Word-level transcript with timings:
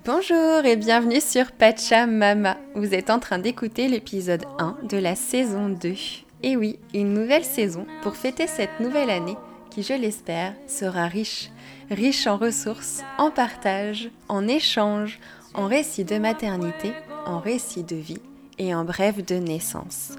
Bonjour 0.00 0.64
et 0.64 0.74
bienvenue 0.74 1.20
sur 1.20 1.52
Pachamama. 1.52 2.56
Vous 2.74 2.92
êtes 2.92 3.08
en 3.08 3.20
train 3.20 3.38
d'écouter 3.38 3.86
l'épisode 3.86 4.44
1 4.58 4.78
de 4.88 4.96
la 4.96 5.14
saison 5.14 5.68
2. 5.68 5.94
Et 6.42 6.56
oui, 6.56 6.80
une 6.92 7.14
nouvelle 7.14 7.44
saison 7.44 7.86
pour 8.02 8.16
fêter 8.16 8.48
cette 8.48 8.80
nouvelle 8.80 9.10
année 9.10 9.36
qui, 9.70 9.84
je 9.84 9.92
l'espère, 9.92 10.54
sera 10.66 11.06
riche. 11.06 11.50
Riche 11.88 12.26
en 12.26 12.36
ressources, 12.36 13.02
en 13.16 13.30
partage, 13.30 14.10
en 14.28 14.48
échanges, 14.48 15.20
en 15.54 15.68
récits 15.68 16.04
de 16.04 16.18
maternité, 16.18 16.92
en 17.24 17.38
récits 17.38 17.84
de 17.84 17.96
vie 17.96 18.22
et 18.58 18.74
en 18.74 18.84
bref 18.84 19.24
de 19.24 19.36
naissance. 19.36 20.16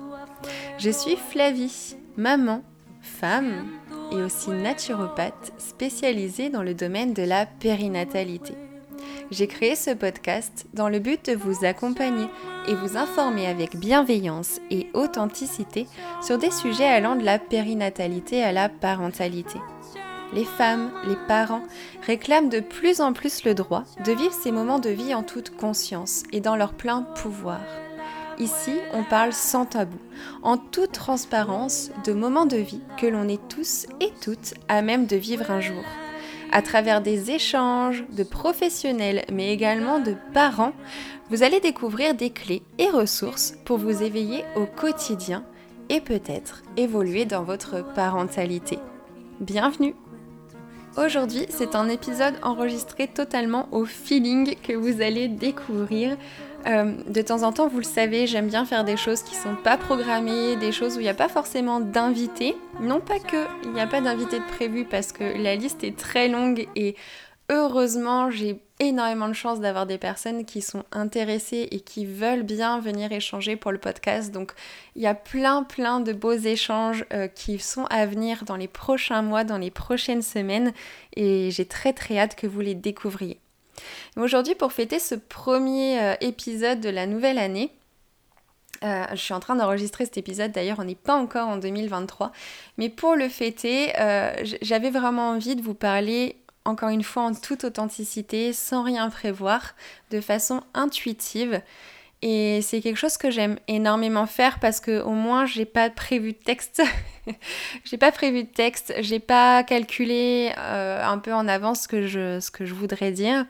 Je 0.78 0.92
suis 0.92 1.18
Flavie, 1.18 1.98
maman, 2.16 2.64
femme 3.02 3.68
et 4.14 4.22
aussi 4.22 4.52
naturopathe 4.52 5.52
spécialisée 5.58 6.50
dans 6.50 6.64
le 6.64 6.74
domaine 6.74 7.14
de 7.14 7.24
la 7.24 7.46
périnatalité. 7.46 8.54
J'ai 9.34 9.48
créé 9.48 9.76
ce 9.76 9.90
podcast 9.90 10.68
dans 10.76 10.90
le 10.90 11.00
but 11.00 11.26
de 11.26 11.36
vous 11.36 11.66
accompagner 11.66 12.28
et 12.68 12.76
vous 12.76 12.98
informer 12.98 13.48
avec 13.48 13.76
bienveillance 13.76 14.60
et 14.70 14.92
authenticité 14.94 15.88
sur 16.22 16.38
des 16.38 16.52
sujets 16.52 16.86
allant 16.86 17.16
de 17.16 17.24
la 17.24 17.40
périnatalité 17.40 18.44
à 18.44 18.52
la 18.52 18.70
parentalité. 18.70 19.58
Les 20.34 20.46
femmes, 20.46 20.92
les 21.08 21.16
parents 21.28 21.64
réclament 22.06 22.50
de 22.50 22.60
plus 22.60 23.02
en 23.02 23.12
plus 23.12 23.44
le 23.44 23.56
droit 23.56 23.86
de 24.06 24.12
vivre 24.12 24.34
ces 24.34 24.52
moments 24.52 24.78
de 24.78 24.92
vie 24.92 25.16
en 25.16 25.24
toute 25.24 25.58
conscience 25.58 26.22
et 26.32 26.40
dans 26.40 26.56
leur 26.56 26.74
plein 26.74 27.02
pouvoir. 27.02 27.62
Ici, 28.38 28.74
on 28.94 29.04
parle 29.04 29.34
sans 29.34 29.66
tabou, 29.66 29.98
en 30.44 30.58
toute 30.58 30.92
transparence 30.92 31.90
de 32.06 32.14
moments 32.14 32.46
de 32.46 32.58
vie 32.58 32.82
que 33.00 33.08
l'on 33.08 33.28
est 33.28 33.48
tous 33.48 33.88
et 34.00 34.12
toutes 34.22 34.54
à 34.68 34.84
même 34.84 35.08
de 35.08 35.16
vivre 35.16 35.50
un 35.50 35.60
jour 35.60 35.84
à 36.54 36.62
travers 36.62 37.02
des 37.02 37.32
échanges 37.32 38.06
de 38.12 38.24
professionnels, 38.24 39.26
mais 39.34 39.52
également 39.52 40.00
de 40.00 40.16
parents, 40.34 40.74
vous 41.32 41.42
allez 41.42 41.60
découvrir 41.60 42.14
des 42.14 42.30
clés 42.30 42.62
et 42.78 42.90
ressources 42.90 43.56
pour 43.66 43.80
vous 43.80 44.04
éveiller 44.04 44.46
au 44.56 44.68
quotidien 44.68 45.44
et 45.90 46.00
peut-être 46.00 46.62
évoluer 46.78 47.26
dans 47.26 47.44
votre 47.44 47.84
parentalité. 47.96 48.78
Bienvenue 49.40 49.96
Aujourd'hui, 50.96 51.48
c'est 51.50 51.76
un 51.76 51.90
épisode 51.90 52.36
enregistré 52.44 53.08
totalement 53.08 53.68
au 53.72 53.84
feeling 53.84 54.56
que 54.62 54.74
vous 54.74 55.02
allez 55.02 55.28
découvrir 55.28 56.16
euh, 56.66 56.94
de 57.08 57.22
temps 57.22 57.44
en 57.44 57.52
temps, 57.52 57.68
vous 57.68 57.80
le 57.80 57.84
savez, 57.84 58.28
j'aime 58.28 58.48
bien 58.48 58.66
faire 58.66 58.84
des 58.84 58.98
choses 58.98 59.24
qui 59.24 59.36
sont 59.36 59.56
pas 59.56 59.78
programmées, 59.78 60.56
des 60.56 60.72
choses 60.72 60.96
où 60.96 61.00
il 61.00 61.04
n'y 61.04 61.10
a 61.10 61.14
pas 61.14 61.30
forcément 61.30 61.80
d'invités. 61.80 62.56
Non 62.80 63.00
pas 63.00 63.20
que 63.20 63.46
il 63.64 63.72
n'y 63.72 63.82
a 63.82 63.88
pas 63.88 64.02
d'invités 64.02 64.40
de 64.40 64.46
prévu 64.46 64.86
parce 64.86 65.12
que 65.12 65.24
la 65.24 65.56
liste 65.56 65.84
est 65.84 65.98
très 65.98 66.28
longue 66.28 66.68
et 66.76 66.96
heureusement, 67.50 68.32
j'ai 68.32 68.62
énormément 68.80 69.28
de 69.28 69.34
chance 69.34 69.60
d'avoir 69.60 69.86
des 69.86 69.98
personnes 69.98 70.46
qui 70.46 70.62
sont 70.62 70.84
intéressées 70.92 71.68
et 71.72 71.80
qui 71.80 72.06
veulent 72.06 72.44
bien 72.44 72.80
venir 72.80 73.12
échanger 73.12 73.56
pour 73.56 73.72
le 73.72 73.78
podcast. 73.78 74.32
Donc, 74.32 74.54
il 74.96 75.02
y 75.02 75.08
a 75.08 75.16
plein, 75.16 75.64
plein 75.64 76.00
de 76.00 76.14
beaux 76.14 76.32
échanges 76.32 77.06
euh, 77.14 77.28
qui 77.28 77.60
sont 77.60 77.86
à 77.86 78.06
venir 78.06 78.44
dans 78.46 78.56
les 78.56 78.68
prochains 78.68 79.22
mois, 79.22 79.44
dans 79.44 79.58
les 79.58 79.72
prochaines 79.72 80.22
semaines 80.22 80.74
et 81.16 81.52
j'ai 81.52 81.66
très, 81.66 81.94
très 81.94 82.18
hâte 82.18 82.36
que 82.36 82.48
vous 82.48 82.62
les 82.62 82.76
découvriez. 82.76 83.40
Aujourd'hui, 84.16 84.54
pour 84.54 84.72
fêter 84.72 85.00
ce 85.00 85.16
premier 85.16 86.00
euh, 86.00 86.14
épisode 86.22 86.80
de 86.80 86.90
la 86.90 87.08
nouvelle 87.08 87.40
année, 87.40 87.72
euh, 88.84 89.06
je 89.12 89.18
suis 89.18 89.34
en 89.34 89.40
train 89.40 89.56
d'enregistrer 89.56 90.06
cet 90.06 90.18
épisode, 90.18 90.52
d'ailleurs 90.52 90.80
on 90.80 90.84
n'est 90.84 90.94
pas 90.94 91.16
encore 91.16 91.48
en 91.48 91.58
2023, 91.58 92.32
mais 92.78 92.90
pour 92.90 93.16
le 93.16 93.30
fêter, 93.30 93.92
euh, 94.00 94.34
j'avais 94.62 94.92
vraiment 94.92 95.30
envie 95.30 95.56
de 95.56 95.62
vous 95.62 95.74
parler 95.74 96.38
encore 96.66 96.90
une 96.90 97.04
fois 97.04 97.24
en 97.24 97.34
toute 97.34 97.64
authenticité, 97.64 98.54
sans 98.54 98.84
rien 98.84 99.10
prévoir, 99.10 99.74
de 100.12 100.22
façon 100.22 100.62
intuitive. 100.74 101.62
Et 102.22 102.62
c'est 102.62 102.80
quelque 102.80 102.98
chose 102.98 103.18
que 103.18 103.32
j'aime 103.32 103.58
énormément 103.68 104.28
faire 104.28 104.60
parce 104.60 104.80
que 104.80 105.02
au 105.02 105.12
moins 105.12 105.46
j'ai 105.46 105.66
pas 105.66 105.90
prévu 105.90 106.32
de 106.32 106.38
texte. 106.38 106.82
j'ai 107.84 107.98
pas 107.98 108.14
prévu 108.14 108.44
de 108.44 108.50
texte, 108.50 108.94
j'ai 109.00 109.20
pas 109.20 109.64
calculé 109.64 110.54
un 110.58 111.18
peu 111.18 111.34
en 111.34 111.50
avance 111.50 111.82
ce 111.82 111.88
que 111.90 112.08
je, 112.08 112.40
ce 112.40 112.50
que 112.50 112.66
je 112.66 112.74
voudrais 112.74 113.12
dire. 113.12 113.46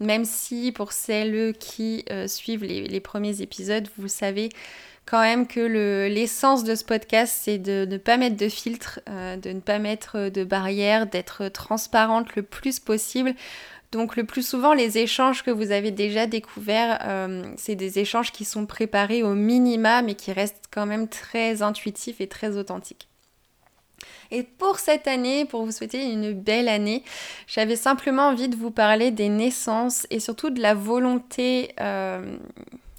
Même 0.00 0.24
si 0.24 0.72
pour 0.72 0.92
celles 0.92 1.54
qui 1.58 2.04
euh, 2.10 2.26
suivent 2.26 2.64
les, 2.64 3.00
premiers 3.00 3.42
épisodes, 3.42 3.88
vous 3.96 4.08
savez 4.08 4.48
quand 5.06 5.20
même 5.20 5.46
que 5.46 5.60
l'essence 6.08 6.64
de 6.64 6.74
ce 6.74 6.84
podcast, 6.84 7.36
c'est 7.38 7.58
de 7.58 7.86
ne 7.88 7.98
pas 7.98 8.16
mettre 8.16 8.36
de 8.36 8.48
filtre, 8.48 9.00
euh, 9.08 9.36
de 9.36 9.50
ne 9.50 9.60
pas 9.60 9.78
mettre 9.78 10.30
de 10.30 10.44
barrière, 10.44 11.06
d'être 11.06 11.48
transparente 11.48 12.34
le 12.36 12.42
plus 12.42 12.80
possible. 12.80 13.34
Donc 13.92 14.16
le 14.16 14.24
plus 14.24 14.44
souvent, 14.44 14.74
les 14.74 14.98
échanges 14.98 15.44
que 15.44 15.52
vous 15.52 15.70
avez 15.70 15.92
déjà 15.92 16.26
découverts, 16.26 16.98
euh, 17.04 17.44
c'est 17.56 17.76
des 17.76 18.00
échanges 18.00 18.32
qui 18.32 18.44
sont 18.44 18.66
préparés 18.66 19.22
au 19.22 19.34
minima, 19.34 20.02
mais 20.02 20.14
qui 20.14 20.32
restent 20.32 20.64
quand 20.72 20.86
même 20.86 21.06
très 21.06 21.62
intuitifs 21.62 22.20
et 22.20 22.26
très 22.26 22.56
authentiques. 22.56 23.08
Et 24.30 24.42
pour 24.42 24.78
cette 24.78 25.06
année, 25.06 25.44
pour 25.44 25.64
vous 25.64 25.72
souhaiter 25.72 26.10
une 26.10 26.32
belle 26.32 26.68
année, 26.68 27.04
j'avais 27.46 27.76
simplement 27.76 28.28
envie 28.28 28.48
de 28.48 28.56
vous 28.56 28.70
parler 28.70 29.10
des 29.10 29.28
naissances 29.28 30.06
et 30.10 30.20
surtout 30.20 30.50
de 30.50 30.60
la 30.60 30.74
volonté, 30.74 31.72
euh, 31.80 32.36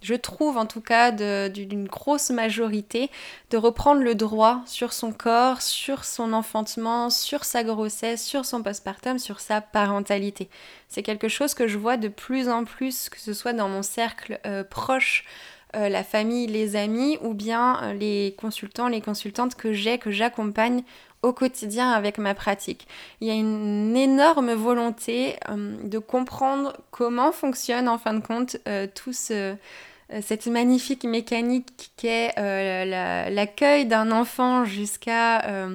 je 0.05 0.13
trouve 0.13 0.57
en 0.57 0.67
tout 0.67 0.81
cas 0.81 1.11
d'une 1.11 1.87
grosse 1.87 2.29
majorité, 2.29 3.09
de 3.49 3.57
reprendre 3.57 4.01
le 4.01 4.13
droit 4.13 4.61
sur 4.67 4.93
son 4.93 5.11
corps, 5.11 5.63
sur 5.63 6.05
son 6.05 6.31
enfantement, 6.31 7.09
sur 7.09 7.43
sa 7.43 7.63
grossesse, 7.63 8.23
sur 8.23 8.45
son 8.45 8.61
postpartum, 8.61 9.17
sur 9.17 9.39
sa 9.39 9.61
parentalité. 9.61 10.47
C'est 10.89 11.01
quelque 11.01 11.27
chose 11.27 11.55
que 11.55 11.67
je 11.67 11.79
vois 11.79 11.97
de 11.97 12.07
plus 12.07 12.49
en 12.49 12.65
plus, 12.65 13.09
que 13.09 13.19
ce 13.19 13.33
soit 13.33 13.53
dans 13.53 13.67
mon 13.67 13.81
cercle 13.81 14.39
euh, 14.45 14.63
proche, 14.63 15.25
euh, 15.75 15.89
la 15.89 16.03
famille, 16.03 16.47
les 16.47 16.75
amis 16.75 17.17
ou 17.21 17.33
bien 17.33 17.93
les 17.93 18.35
consultants, 18.37 18.87
les 18.87 19.01
consultantes 19.01 19.55
que 19.55 19.73
j'ai, 19.73 19.97
que 19.97 20.11
j'accompagne 20.11 20.83
au 21.25 21.33
quotidien 21.33 21.91
avec 21.91 22.17
ma 22.17 22.35
pratique. 22.35 22.87
Il 23.19 23.27
y 23.27 23.31
a 23.31 23.33
une 23.33 23.97
énorme 23.97 24.53
volonté 24.53 25.35
euh, 25.49 25.75
de 25.83 25.97
comprendre 25.97 26.77
comment 26.91 27.31
fonctionne 27.31 27.89
en 27.89 27.97
fin 27.97 28.13
de 28.13 28.19
compte 28.25 28.57
euh, 28.67 28.87
tout 28.93 29.13
ce, 29.13 29.33
euh, 29.33 30.21
cette 30.21 30.45
magnifique 30.45 31.03
mécanique 31.03 31.91
qu'est 31.97 32.33
l'accueil 32.37 33.85
d'un 33.85 34.11
enfant 34.11 34.65
jusqu'à 34.65 35.67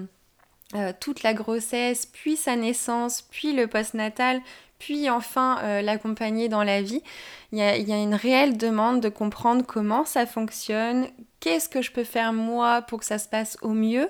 toute 1.00 1.24
la 1.24 1.34
grossesse, 1.34 2.06
puis 2.06 2.36
sa 2.36 2.54
naissance, 2.54 3.22
puis 3.22 3.52
le 3.52 3.66
postnatal, 3.66 4.40
puis 4.80 5.08
enfin 5.08 5.80
l'accompagner 5.82 6.48
dans 6.48 6.64
la 6.64 6.82
vie. 6.82 7.02
il 7.52 7.58
y, 7.58 7.62
a, 7.62 8.02
une 8.02 8.14
réelle 8.14 8.56
demande 8.56 9.00
de 9.00 9.08
comprendre 9.08 9.64
comment 9.64 10.04
ça 10.04 10.26
fonctionne, 10.26 11.06
qu'est-ce 11.38 11.68
que 11.68 11.82
je 11.82 11.92
peux 11.92 12.02
faire 12.02 12.32
moi 12.32 12.82
pour 12.82 12.98
que 12.98 13.04
ça 13.04 13.18
se 13.18 13.28
passe 13.28 13.56
au 13.62 13.68
mieux, 13.68 14.08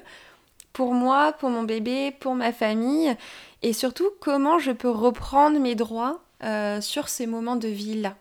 pour 0.73 0.95
moi, 0.95 1.33
pour 1.33 1.51
mon 1.51 1.65
bébé, 1.65 2.13
pour 2.21 2.35
ma 2.35 2.53
famille, 2.53 3.15
et 3.63 3.73
surtout 3.73 4.09
comment 4.21 4.59
je 4.59 4.73
peux 4.73 4.91
reprendre 4.91 5.59
mes 5.59 5.75
droits 5.75 6.23
euh, 6.43 6.81
sur 6.81 7.09
ces 7.09 7.27
moments 7.27 7.57
de 7.57 7.69
vie-là. 7.69 8.17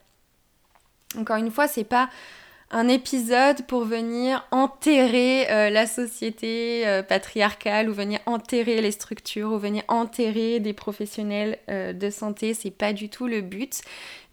Encore 1.18 1.38
une 1.38 1.52
fois, 1.52 1.68
c'est 1.68 1.84
pas 1.84 2.10
un 2.72 2.88
épisode 2.88 3.66
pour 3.66 3.84
venir 3.84 4.46
enterrer 4.52 5.50
euh, 5.50 5.69
la 5.72 5.88
société 5.88 6.88
euh, 6.88 7.02
patriarcale 7.02 7.90
ou 7.90 7.94
venir 7.94 8.19
enterrer 8.28 8.80
les 8.80 8.91
structures 8.91 9.53
ou 9.53 9.57
venir 9.57 9.84
enterrer 9.88 10.59
des 10.59 10.74
professionnels 10.74 11.57
euh, 11.69 11.94
de 11.94 12.09
santé. 12.12 12.53
C'est 12.53 12.69
pas 12.69 12.94
du 12.94 13.09
tout 13.09 13.25
le 13.25 13.41
but. 13.41 13.81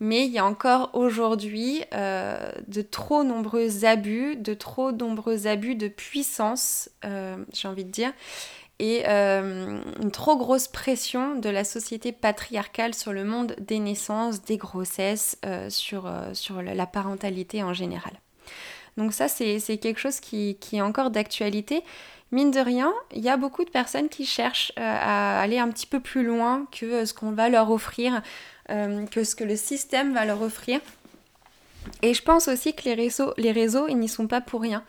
Mais 0.01 0.27
il 0.27 0.33
y 0.33 0.39
a 0.39 0.45
encore 0.45 0.91
aujourd'hui 0.93 1.81
de 1.93 2.83
trop 2.83 3.25
nombreux 3.25 3.87
abus, 3.87 4.37
de 4.37 4.53
trop 4.53 4.93
nombreux 4.93 5.47
abus 5.47 5.75
de 5.75 5.89
puissance, 5.89 6.91
j'ai 7.03 7.67
envie 7.67 7.87
de 7.87 7.91
dire, 7.91 8.13
et 8.79 9.07
une 9.07 10.11
trop 10.13 10.37
grosse 10.37 10.69
pression 10.69 11.37
de 11.37 11.49
la 11.49 11.65
société 11.65 12.13
patriarcale 12.13 12.93
sur 12.93 13.15
le 13.15 13.25
monde 13.25 13.57
des 13.59 13.79
naissances, 13.79 14.43
des 14.43 14.59
grossesses, 14.59 15.39
sur, 15.71 16.13
sur 16.35 16.61
la 16.61 16.87
parentalité 16.87 17.63
en 17.63 17.73
général. 17.73 18.21
Donc 18.97 19.13
ça, 19.13 19.29
c'est 19.29 19.59
quelque 19.79 20.01
chose 20.01 20.21
qui, 20.21 20.57
est 20.73 20.81
encore 20.81 21.11
d'actualité. 21.11 21.83
Mine 22.33 22.51
de 22.51 22.61
rien, 22.61 22.93
il 23.15 23.23
y 23.23 23.29
a 23.29 23.37
beaucoup 23.37 23.65
de 23.65 23.71
personnes 23.71 24.09
qui 24.09 24.27
cherchent 24.27 24.73
euh, 24.79 24.83
à 24.83 25.41
aller 25.41 25.59
un 25.59 25.69
petit 25.69 25.87
peu 25.87 26.01
plus 26.01 26.25
loin 26.25 26.67
que 26.73 26.87
euh, 26.87 27.07
ce 27.07 27.15
qu'on 27.15 27.31
va 27.31 27.49
leur 27.49 27.71
offrir, 27.71 28.21
euh, 28.71 29.07
que 29.07 29.23
ce 29.23 29.37
que 29.37 29.45
le 29.45 29.55
système 29.55 30.13
va 30.13 30.25
leur 30.25 30.43
offrir. 30.43 30.81
Et 32.03 32.15
je 32.15 32.23
pense 32.23 32.49
aussi 32.49 32.75
que 32.75 32.83
les 32.85 33.53
réseaux, 33.53 33.89
ils 33.89 33.99
n'y 33.99 34.09
sont 34.09 34.27
pas 34.27 34.41
pour 34.41 34.61
rien. 34.61 34.85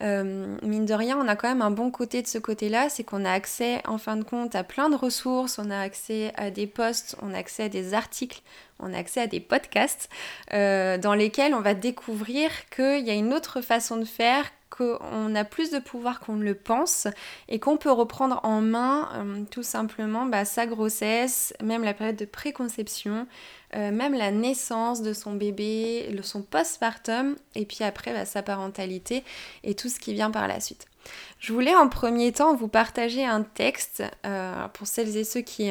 Euh, 0.00 0.56
mine 0.62 0.86
de 0.86 0.94
rien, 0.94 1.18
on 1.18 1.28
a 1.28 1.36
quand 1.36 1.48
même 1.48 1.62
un 1.62 1.70
bon 1.70 1.90
côté 1.90 2.22
de 2.22 2.26
ce 2.26 2.38
côté-là, 2.38 2.88
c'est 2.88 3.04
qu'on 3.04 3.24
a 3.24 3.30
accès 3.30 3.82
en 3.86 3.98
fin 3.98 4.16
de 4.16 4.24
compte 4.24 4.54
à 4.54 4.64
plein 4.64 4.88
de 4.88 4.96
ressources, 4.96 5.58
on 5.58 5.70
a 5.70 5.78
accès 5.78 6.32
à 6.36 6.50
des 6.50 6.66
posts, 6.66 7.16
on 7.22 7.34
a 7.34 7.38
accès 7.38 7.64
à 7.64 7.68
des 7.68 7.94
articles, 7.94 8.42
on 8.80 8.92
a 8.94 8.98
accès 8.98 9.20
à 9.20 9.26
des 9.26 9.38
podcasts 9.38 10.08
euh, 10.54 10.98
dans 10.98 11.14
lesquels 11.14 11.54
on 11.54 11.60
va 11.60 11.74
découvrir 11.74 12.50
qu'il 12.70 13.06
y 13.06 13.10
a 13.10 13.14
une 13.14 13.32
autre 13.32 13.60
façon 13.60 13.96
de 13.96 14.04
faire, 14.04 14.44
qu'on 14.82 15.34
a 15.34 15.44
plus 15.44 15.70
de 15.70 15.78
pouvoir 15.78 16.20
qu'on 16.20 16.34
ne 16.34 16.44
le 16.44 16.54
pense 16.54 17.06
et 17.48 17.58
qu'on 17.58 17.76
peut 17.76 17.90
reprendre 17.90 18.40
en 18.42 18.60
main 18.60 19.08
euh, 19.14 19.44
tout 19.50 19.62
simplement 19.62 20.26
bah, 20.26 20.44
sa 20.44 20.66
grossesse, 20.66 21.54
même 21.62 21.84
la 21.84 21.94
période 21.94 22.16
de 22.16 22.24
préconception, 22.24 23.26
euh, 23.74 23.90
même 23.90 24.14
la 24.14 24.30
naissance 24.30 25.02
de 25.02 25.12
son 25.12 25.34
bébé, 25.34 26.08
le, 26.12 26.22
son 26.22 26.42
postpartum 26.42 27.36
et 27.54 27.64
puis 27.64 27.84
après 27.84 28.12
bah, 28.12 28.24
sa 28.24 28.42
parentalité 28.42 29.24
et 29.64 29.74
tout 29.74 29.88
ce 29.88 29.98
qui 29.98 30.12
vient 30.14 30.30
par 30.30 30.48
la 30.48 30.60
suite. 30.60 30.86
Je 31.38 31.52
voulais 31.52 31.74
en 31.74 31.88
premier 31.88 32.32
temps 32.32 32.54
vous 32.54 32.68
partager 32.68 33.24
un 33.24 33.42
texte 33.42 34.04
pour 34.72 34.86
celles 34.86 35.16
et 35.16 35.24
ceux 35.24 35.40
qui, 35.40 35.68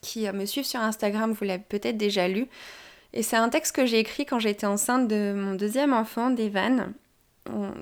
qui 0.00 0.30
me 0.30 0.46
suivent 0.46 0.64
sur 0.64 0.78
Instagram, 0.78 1.32
vous 1.32 1.44
l'avez 1.44 1.64
peut-être 1.68 1.96
déjà 1.96 2.28
lu. 2.28 2.46
Et 3.16 3.22
c'est 3.22 3.36
un 3.36 3.48
texte 3.48 3.74
que 3.74 3.86
j'ai 3.86 3.98
écrit 3.98 4.26
quand 4.26 4.38
j'étais 4.38 4.66
enceinte 4.66 5.08
de 5.08 5.32
mon 5.34 5.54
deuxième 5.54 5.94
enfant, 5.94 6.28
d'Evan. 6.28 6.92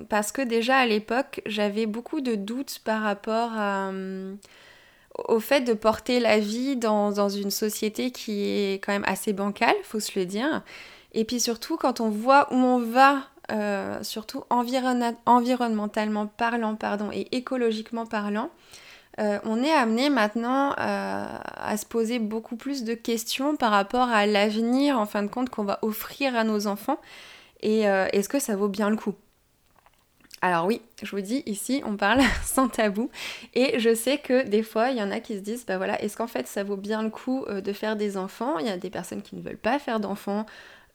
Parce 0.09 0.31
que 0.31 0.41
déjà 0.41 0.77
à 0.77 0.85
l'époque, 0.85 1.41
j'avais 1.45 1.85
beaucoup 1.85 2.21
de 2.21 2.35
doutes 2.35 2.79
par 2.83 3.01
rapport 3.01 3.51
euh, 3.57 4.35
au 5.27 5.39
fait 5.39 5.61
de 5.61 5.73
porter 5.73 6.19
la 6.19 6.39
vie 6.39 6.75
dans, 6.75 7.29
une 7.29 7.51
société 7.51 8.11
qui 8.11 8.43
est 8.43 8.83
quand 8.83 8.91
même 8.91 9.05
assez 9.07 9.33
bancale, 9.33 9.75
faut 9.83 9.99
se 9.99 10.17
le 10.19 10.25
dire. 10.25 10.63
Et 11.13 11.25
puis 11.25 11.39
surtout, 11.39 11.77
quand 11.77 12.01
on 12.01 12.09
voit 12.09 12.47
où 12.51 12.55
on 12.55 12.79
va, 12.79 13.23
euh, 13.51 14.01
surtout 14.03 14.43
environnementalement 14.49 16.27
parlant 16.27 16.75
pardon, 16.75 17.09
et 17.11 17.27
écologiquement 17.35 18.05
parlant, 18.05 18.49
euh, 19.19 19.39
on 19.45 19.63
est 19.63 19.71
amené 19.71 20.09
maintenant 20.09 20.73
à 20.77 21.77
se 21.77 21.85
poser 21.85 22.19
beaucoup 22.19 22.57
plus 22.57 22.83
de 22.83 22.93
questions 22.93 23.55
par 23.55 23.71
rapport 23.71 24.09
à 24.09 24.25
l'avenir, 24.25 24.99
en 24.99 25.05
fin 25.05 25.23
de 25.23 25.29
compte, 25.29 25.49
qu'on 25.49 25.63
va 25.63 25.79
offrir 25.83 26.35
à 26.35 26.43
nos 26.43 26.67
enfants. 26.67 26.99
Et 27.61 27.81
est-ce 27.81 28.29
que 28.29 28.39
ça 28.39 28.55
vaut 28.55 28.67
bien 28.67 28.89
le 28.89 28.97
coup? 28.97 29.15
Alors 30.41 30.65
oui, 30.65 30.81
je 31.01 31.09
vous 31.15 31.21
dis 31.21 31.41
ici, 31.45 31.81
on 31.85 31.97
parle 31.97 32.21
sans 32.43 32.67
tabou. 32.67 33.09
Et 33.53 33.79
je 33.79 33.95
sais 33.95 34.17
que 34.17 34.43
des 34.43 34.63
fois, 34.63 34.89
il 34.89 34.97
y 34.97 35.01
en 35.01 35.09
a 35.09 35.19
qui 35.19 35.35
se 35.35 35.41
disent, 35.41 35.65
bah 35.65 35.77
voilà, 35.77 35.99
est-ce 36.01 36.17
qu'en 36.17 36.27
fait 36.27 36.47
ça 36.47 36.63
vaut 36.63 36.77
bien 36.77 37.01
le 37.01 37.09
coup 37.09 37.45
de 37.49 37.73
faire 37.73 37.95
des 37.95 38.15
enfants? 38.17 38.59
Il 38.59 38.67
y 38.67 38.69
a 38.69 38.77
des 38.77 38.89
personnes 38.89 39.21
qui 39.21 39.35
ne 39.35 39.41
veulent 39.41 39.57
pas 39.57 39.79
faire 39.79 39.99
d'enfants, 39.99 40.45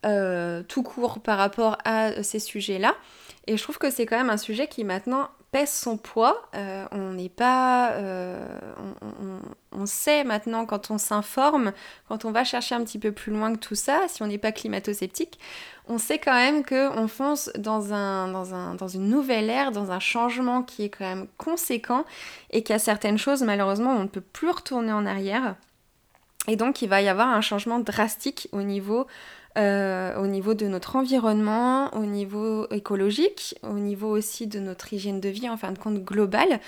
tout 0.02 0.82
court 0.82 1.20
par 1.20 1.38
rapport 1.38 1.78
à 1.84 2.22
ces 2.22 2.38
sujets-là. 2.38 2.94
Et 3.46 3.56
je 3.56 3.62
trouve 3.62 3.78
que 3.78 3.90
c'est 3.90 4.06
quand 4.06 4.18
même 4.18 4.30
un 4.30 4.36
sujet 4.36 4.68
qui 4.68 4.84
maintenant 4.84 5.28
pèse 5.50 5.70
son 5.70 5.96
poids. 5.96 6.48
Euh, 6.54 6.84
on 6.92 7.12
n'est 7.12 7.28
pas. 7.28 7.92
Euh, 7.92 8.46
on, 9.72 9.86
sait 9.86 10.24
maintenant 10.24 10.66
quand 10.66 10.90
on 10.90 10.98
s'informe, 10.98 11.72
quand 12.08 12.24
on 12.24 12.30
va 12.30 12.44
chercher 12.44 12.74
un 12.74 12.84
petit 12.84 12.98
peu 12.98 13.12
plus 13.12 13.32
loin 13.32 13.52
que 13.52 13.58
tout 13.58 13.74
ça, 13.74 14.02
si 14.08 14.22
on 14.22 14.26
n'est 14.26 14.38
pas 14.38 14.52
climato-sceptique, 14.52 15.38
on 15.90 15.98
sait 15.98 16.18
quand 16.18 16.34
même 16.34 16.64
qu'on 16.64 17.08
fonce 17.08 17.50
dans, 17.58 17.92
un, 17.92 18.28
dans, 18.28 18.54
un, 18.54 18.76
dans 18.76 18.86
une 18.86 19.08
nouvelle 19.08 19.50
ère, 19.50 19.72
dans 19.72 19.90
un 19.90 19.98
changement 19.98 20.62
qui 20.62 20.84
est 20.84 20.88
quand 20.88 21.04
même 21.04 21.26
conséquent 21.36 22.04
et 22.50 22.62
qu'il 22.62 22.72
y 22.72 22.76
a 22.76 22.78
certaines 22.78 23.18
choses, 23.18 23.42
malheureusement, 23.42 23.90
on 23.96 24.04
ne 24.04 24.08
peut 24.08 24.20
plus 24.20 24.50
retourner 24.50 24.92
en 24.92 25.04
arrière. 25.04 25.56
Et 26.46 26.54
donc, 26.54 26.80
il 26.80 26.88
va 26.88 27.02
y 27.02 27.08
avoir 27.08 27.28
un 27.28 27.40
changement 27.40 27.80
drastique 27.80 28.48
au 28.52 28.62
niveau 28.62 29.06
euh, 29.58 30.54
de 30.54 30.66
notre 30.68 30.94
environnement, 30.94 31.92
au 31.94 32.06
niveau 32.06 32.68
écologique, 32.70 33.56
au 33.62 33.74
niveau 33.74 34.08
aussi 34.08 34.46
de 34.46 34.60
notre 34.60 34.92
hygiène 34.92 35.20
de 35.20 35.28
vie 35.28 35.48
en 35.48 35.56
fin 35.56 35.72
de 35.72 35.78
compte 35.78 36.04
globale, 36.04 36.60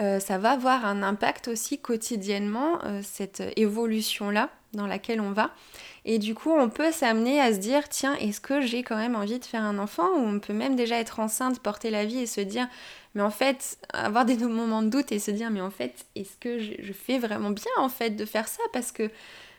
euh, 0.00 0.20
ça 0.20 0.38
va 0.38 0.52
avoir 0.52 0.86
un 0.86 1.02
impact 1.02 1.48
aussi 1.48 1.78
quotidiennement, 1.78 2.78
euh, 2.84 3.00
cette 3.02 3.42
évolution-là 3.56 4.48
dans 4.72 4.86
laquelle 4.86 5.20
on 5.20 5.32
va. 5.32 5.50
Et 6.04 6.18
du 6.18 6.34
coup, 6.34 6.52
on 6.52 6.68
peut 6.68 6.92
s'amener 6.92 7.40
à 7.40 7.52
se 7.52 7.58
dire, 7.58 7.88
tiens, 7.88 8.14
est-ce 8.16 8.40
que 8.40 8.60
j'ai 8.60 8.82
quand 8.82 8.96
même 8.96 9.16
envie 9.16 9.38
de 9.38 9.44
faire 9.44 9.62
un 9.62 9.78
enfant 9.78 10.08
Ou 10.16 10.20
on 10.20 10.40
peut 10.40 10.52
même 10.52 10.76
déjà 10.76 10.98
être 10.98 11.20
enceinte, 11.20 11.60
porter 11.60 11.90
la 11.90 12.04
vie 12.04 12.20
et 12.20 12.26
se 12.26 12.40
dire, 12.40 12.68
mais 13.14 13.22
en 13.22 13.30
fait, 13.30 13.78
avoir 13.92 14.24
des 14.24 14.36
moments 14.38 14.82
de 14.82 14.88
doute 14.88 15.12
et 15.12 15.18
se 15.18 15.30
dire, 15.30 15.50
mais 15.50 15.60
en 15.60 15.70
fait, 15.70 16.06
est-ce 16.14 16.36
que 16.36 16.58
je, 16.58 16.92
fais 16.92 17.18
vraiment 17.18 17.50
bien 17.50 17.72
en 17.78 17.88
fait 17.88 18.10
de 18.10 18.24
faire 18.24 18.48
ça? 18.48 18.62
Parce 18.72 18.92
que 18.92 19.10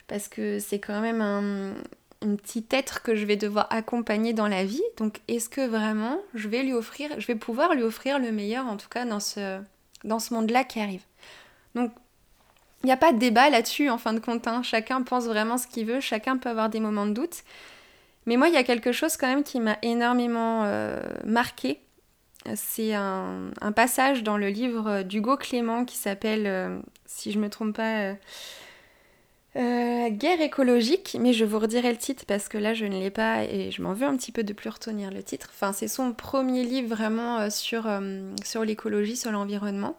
parce 0.07 0.27
que 0.27 0.59
c'est 0.59 0.79
quand 0.79 0.99
même 0.99 1.21
un, 1.21 1.73
un 2.21 2.35
petit 2.35 2.65
être 2.71 3.01
que 3.01 3.15
je 3.15 3.25
vais 3.25 3.37
devoir 3.37 3.67
accompagner 3.69 4.33
dans 4.33 4.47
la 4.47 4.65
vie. 4.65 4.83
Donc 4.97 5.21
est-ce 5.27 5.49
que 5.49 5.65
vraiment 5.65 6.19
je 6.33 6.47
vais 6.47 6.63
lui 6.63 6.73
offrir, 6.73 7.09
je 7.17 7.27
vais 7.27 7.35
pouvoir 7.35 7.73
lui 7.73 7.83
offrir 7.83 8.19
le 8.19 8.31
meilleur 8.31 8.67
en 8.67 8.77
tout 8.77 8.89
cas 8.89 9.05
dans 9.05 9.19
ce, 9.19 9.61
dans 10.03 10.19
ce 10.19 10.33
monde-là 10.33 10.63
qui 10.63 10.79
arrive? 10.79 11.03
Donc 11.75 11.91
il 12.83 12.87
n'y 12.87 12.91
a 12.91 12.97
pas 12.97 13.13
de 13.13 13.19
débat 13.19 13.49
là-dessus 13.49 13.89
en 13.89 13.97
fin 13.97 14.13
de 14.13 14.19
compte. 14.19 14.47
Hein. 14.47 14.63
Chacun 14.63 15.01
pense 15.01 15.25
vraiment 15.25 15.57
ce 15.57 15.67
qu'il 15.67 15.85
veut, 15.85 15.99
chacun 15.99 16.37
peut 16.37 16.49
avoir 16.49 16.69
des 16.69 16.79
moments 16.79 17.05
de 17.05 17.13
doute. 17.13 17.43
Mais 18.25 18.37
moi, 18.37 18.47
il 18.47 18.53
y 18.53 18.57
a 18.57 18.63
quelque 18.63 18.91
chose 18.91 19.17
quand 19.17 19.27
même 19.27 19.43
qui 19.43 19.59
m'a 19.59 19.77
énormément 19.81 20.63
euh, 20.65 21.01
marqué. 21.25 21.79
C'est 22.55 22.93
un, 22.93 23.51
passage 23.75 24.23
dans 24.23 24.37
le 24.37 24.49
livre 24.49 25.03
d'Hugo 25.03 25.37
Clément 25.37 25.85
qui 25.85 25.95
s'appelle, 25.95 26.47
euh, 26.47 26.79
si 27.05 27.31
je 27.31 27.37
ne 27.37 27.43
me 27.43 27.49
trompe 27.49 27.75
pas, 27.75 27.99
euh, 27.99 28.13
euh, 29.57 30.09
guerre 30.09 30.39
écologique, 30.39 31.17
mais 31.19 31.33
je 31.33 31.43
vous 31.43 31.59
redirai 31.59 31.91
le 31.91 31.97
titre 31.97 32.23
parce 32.25 32.47
que 32.47 32.57
là 32.57 32.73
je 32.73 32.85
ne 32.85 32.97
l'ai 32.97 33.09
pas 33.09 33.43
et 33.43 33.69
je 33.69 33.81
m'en 33.81 33.93
veux 33.93 34.07
un 34.07 34.15
petit 34.15 34.31
peu 34.31 34.45
de 34.45 34.53
plus 34.53 34.69
retenir 34.69 35.11
le 35.11 35.21
titre. 35.23 35.49
Enfin, 35.53 35.73
c'est 35.73 35.89
son 35.89 36.13
premier 36.13 36.63
livre 36.63 36.95
vraiment 36.95 37.39
euh, 37.39 37.49
euh, 37.73 38.35
sur 38.45 38.63
l'écologie, 38.63 39.17
sur 39.17 39.31
l'environnement. 39.31 39.97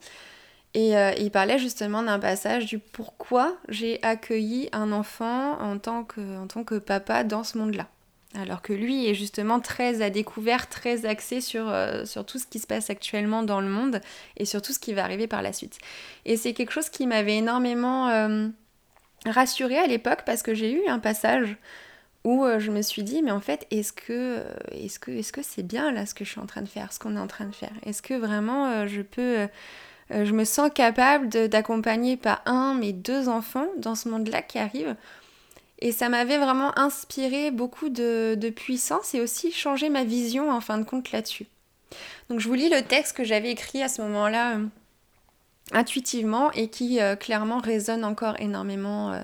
Et 0.75 0.95
il 1.19 1.31
parlait 1.31 1.59
justement 1.59 2.03
d'un 2.03 2.19
passage 2.19 2.65
du 2.65 2.79
pourquoi 2.79 3.59
j'ai 3.69 4.03
accueilli 4.03 4.71
un 4.73 4.91
enfant 4.91 5.61
en 5.61 5.79
tant 5.79 6.03
que, 6.03 6.39
en 6.39 6.47
tant 6.47 6.65
que 6.65 6.77
papa 6.77 7.25
dans 7.25 7.45
ce 7.45 7.59
monde-là. 7.59 7.89
Alors 8.35 8.63
que 8.63 8.73
lui 8.73 9.07
est 9.07 9.13
justement 9.13 9.61
très 9.61 10.01
à 10.01 10.09
découvert, 10.09 10.71
très 10.71 11.05
axé 11.05 11.43
sur, 11.43 11.71
sur 12.07 12.25
tout 12.25 12.39
ce 12.39 12.47
qui 12.47 12.59
se 12.59 12.67
passe 12.67 12.89
actuellement 12.89 13.43
dans 13.43 13.61
le 13.61 13.69
monde 13.69 14.01
et 14.39 14.47
sur 14.47 14.63
tout 14.63 14.73
ce 14.73 14.79
qui 14.79 14.95
va 14.95 15.05
arriver 15.05 15.27
par 15.27 15.43
la 15.43 15.53
suite. 15.53 15.77
Et 16.25 16.39
c'est 16.39 16.55
quelque 16.55 16.73
chose 16.73 16.89
qui 16.89 17.07
m'avait 17.07 17.37
énormément 17.37 18.09
rassurée 19.27 19.79
à 19.79 19.87
l'époque 19.87 20.23
parce 20.27 20.43
que 20.43 20.55
j'ai 20.55 20.73
eu 20.73 20.87
un 20.89 20.99
passage 20.99 21.57
où 22.25 22.45
euh, 22.45 22.59
je 22.59 22.71
me 22.71 22.83
suis 22.83 23.03
dit 23.03 23.23
mais 23.23 23.31
en 23.31 23.41
fait 23.41 23.67
est-ce 23.71 23.93
que 23.93 24.13
euh, 24.13 24.45
est-ce 24.71 24.99
est-ce 25.11 25.33
que 25.33 25.43
c'est 25.43 25.63
bien 25.63 25.93
là 25.93 26.07
ce 26.07 26.15
que 26.15 26.25
je 26.25 26.31
suis 26.31 26.41
en 26.41 26.47
train 26.47 26.63
de 26.63 26.69
faire 26.69 26.93
ce 26.93 26.99
qu'on 26.99 27.17
est 27.17 27.21
en 27.21 27.27
train 27.27 27.47
de 27.47 27.55
faire? 27.55 27.73
Est-ce 27.85 28.03
que 28.03 28.15
vraiment 28.15 28.67
euh, 28.67 28.87
je 28.87 29.03
peux 29.03 29.49
je 30.11 30.33
me 30.33 30.45
sens 30.45 30.71
capable 30.75 31.29
d'accompagner 31.49 32.17
pas 32.17 32.43
un 32.47 32.75
mais 32.75 32.93
deux 32.93 33.29
enfants 33.29 33.69
dans 33.79 33.95
ce 33.95 34.09
monde-là 34.09 34.43
qui 34.43 34.59
arrive 34.59 34.97
et 35.83 35.91
ça 35.91 36.09
m'avait 36.09 36.39
vraiment 36.39 36.79
inspiré 36.79 37.51
beaucoup 37.51 37.89
de, 37.89 38.37
de, 38.39 38.51
puissance 38.51 39.15
et 39.15 39.21
aussi 39.21 39.51
changé 39.51 39.89
ma 39.89 40.05
vision 40.05 40.49
en 40.49 40.61
fin 40.61 40.79
de 40.79 40.85
compte 40.85 41.11
là-dessus. 41.11 41.47
Donc 42.29 42.39
je 42.39 42.47
vous 42.47 42.55
lis 42.55 42.69
le 42.69 42.83
texte 42.83 43.17
que 43.17 43.25
j'avais 43.25 43.51
écrit 43.51 43.83
à 43.83 43.89
ce 43.89 44.01
moment-là 44.03 44.59
intuitivement 45.73 46.53
et 46.53 46.69
qui 46.69 47.01
euh, 47.01 47.17
clairement 47.17 47.59
résonne 47.59 48.05
encore 48.05 48.41
énormément 48.41 49.13
euh, 49.13 49.23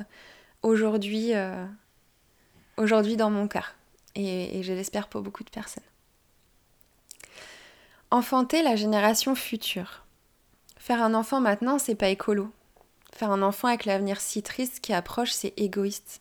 aujourd'hui, 0.62 1.34
euh, 1.34 1.64
aujourd'hui 2.76 3.16
dans 3.16 3.30
mon 3.30 3.46
cœur. 3.46 3.74
Et, 4.16 4.58
et 4.58 4.62
je 4.64 4.72
l'espère 4.72 5.06
pour 5.06 5.22
beaucoup 5.22 5.44
de 5.44 5.50
personnes. 5.50 5.84
Enfanter 8.10 8.62
la 8.62 8.74
génération 8.74 9.36
future. 9.36 10.04
Faire 10.78 11.02
un 11.02 11.14
enfant 11.14 11.40
maintenant, 11.40 11.78
c'est 11.78 11.94
pas 11.94 12.08
écolo. 12.08 12.50
Faire 13.12 13.30
un 13.30 13.42
enfant 13.42 13.68
avec 13.68 13.84
l'avenir 13.84 14.20
si 14.20 14.42
triste 14.42 14.80
qui 14.80 14.92
approche, 14.92 15.32
c'est 15.32 15.52
égoïste. 15.56 16.20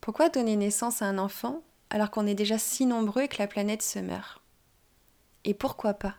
Pourquoi 0.00 0.28
donner 0.28 0.56
naissance 0.56 1.02
à 1.02 1.06
un 1.06 1.18
enfant 1.18 1.62
alors 1.90 2.10
qu'on 2.10 2.26
est 2.26 2.34
déjà 2.34 2.58
si 2.58 2.86
nombreux 2.86 3.22
et 3.22 3.28
que 3.28 3.38
la 3.38 3.48
planète 3.48 3.82
se 3.82 3.98
meurt? 3.98 4.40
Et 5.44 5.52
pourquoi 5.52 5.94
pas? 5.94 6.14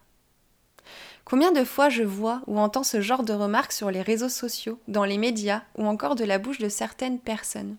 Combien 1.24 1.51
de 1.51 1.63
fois 1.63 1.89
je 1.89 2.03
vois 2.03 2.41
ou 2.48 2.59
entends 2.59 2.83
ce 2.83 3.01
genre 3.01 3.24
de 3.24 3.33
remarques 3.33 3.71
sur 3.71 3.91
les 3.91 4.01
réseaux 4.01 4.29
sociaux, 4.29 4.79
dans 4.88 5.05
les 5.05 5.17
médias 5.17 5.62
ou 5.77 5.86
encore 5.86 6.15
de 6.15 6.25
la 6.25 6.39
bouche 6.39 6.59
de 6.59 6.69
certaines 6.69 7.19
personnes? 7.19 7.77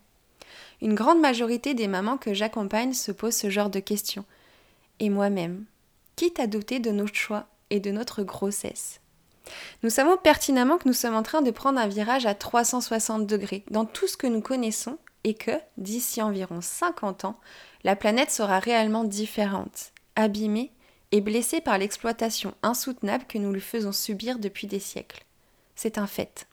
Une 0.80 0.94
grande 0.94 1.20
majorité 1.20 1.74
des 1.74 1.88
mamans 1.88 2.16
que 2.16 2.32
j'accompagne 2.32 2.94
se 2.94 3.12
posent 3.12 3.36
ce 3.36 3.50
genre 3.50 3.70
de 3.70 3.80
questions. 3.80 4.24
Et 4.98 5.10
moi-même, 5.10 5.64
quitte 6.16 6.40
à 6.40 6.46
douter 6.46 6.78
de 6.78 6.90
nos 6.90 7.06
choix 7.06 7.46
et 7.70 7.80
de 7.80 7.90
notre 7.90 8.22
grossesse? 8.22 9.00
Nous 9.82 9.90
savons 9.90 10.16
pertinemment 10.16 10.76
que 10.76 10.86
nous 10.86 10.94
sommes 10.94 11.16
en 11.16 11.22
train 11.22 11.40
de 11.40 11.50
prendre 11.50 11.80
un 11.80 11.86
virage 11.86 12.26
à 12.26 12.34
360 12.34 13.26
degrés 13.26 13.64
dans 13.70 13.86
tout 13.86 14.06
ce 14.06 14.16
que 14.16 14.26
nous 14.26 14.42
connaissons 14.42 14.98
et 15.24 15.34
que, 15.34 15.52
d'ici 15.78 16.20
environ 16.20 16.60
50 16.60 17.24
ans, 17.24 17.38
la 17.82 17.96
planète 17.96 18.30
sera 18.30 18.58
réellement 18.58 19.04
différente, 19.04 19.92
abîmée 20.16 20.72
et 21.12 21.20
blessé 21.20 21.60
par 21.60 21.78
l'exploitation 21.78 22.54
insoutenable 22.62 23.24
que 23.26 23.38
nous 23.38 23.52
lui 23.52 23.60
faisons 23.60 23.92
subir 23.92 24.38
depuis 24.38 24.66
des 24.66 24.80
siècles. 24.80 25.24
C'est 25.74 25.96
un 25.96 26.06
fait. 26.06 26.46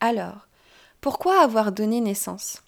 Alors, 0.00 0.46
pourquoi 1.00 1.42
avoir 1.42 1.72
donné 1.72 2.00
naissance? 2.00 2.62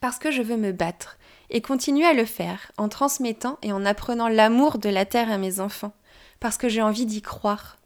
Parce 0.00 0.18
que 0.18 0.30
je 0.30 0.42
veux 0.42 0.56
me 0.56 0.70
battre 0.70 1.18
et 1.50 1.60
continuer 1.60 2.06
à 2.06 2.12
le 2.12 2.24
faire 2.24 2.70
en 2.76 2.88
transmettant 2.88 3.58
et 3.62 3.72
en 3.72 3.84
apprenant 3.84 4.28
l'amour 4.28 4.78
de 4.78 4.88
la 4.88 5.04
Terre 5.04 5.32
à 5.32 5.38
mes 5.38 5.58
enfants, 5.58 5.94
parce 6.40 6.58
que 6.58 6.68
j'ai 6.68 6.82
envie 6.82 7.06
d'y 7.06 7.22
croire, 7.22 7.77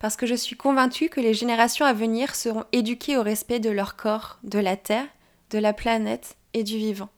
parce 0.00 0.16
que 0.16 0.26
je 0.26 0.34
suis 0.34 0.56
convaincue 0.56 1.10
que 1.10 1.20
les 1.20 1.34
générations 1.34 1.84
à 1.84 1.92
venir 1.92 2.34
seront 2.34 2.64
éduquées 2.72 3.16
au 3.16 3.22
respect 3.22 3.60
de 3.60 3.70
leur 3.70 3.94
corps, 3.96 4.38
de 4.42 4.58
la 4.58 4.76
Terre, 4.76 5.06
de 5.50 5.58
la 5.58 5.72
planète 5.72 6.36
et 6.54 6.64
du 6.64 6.76
vivant. 6.76 7.10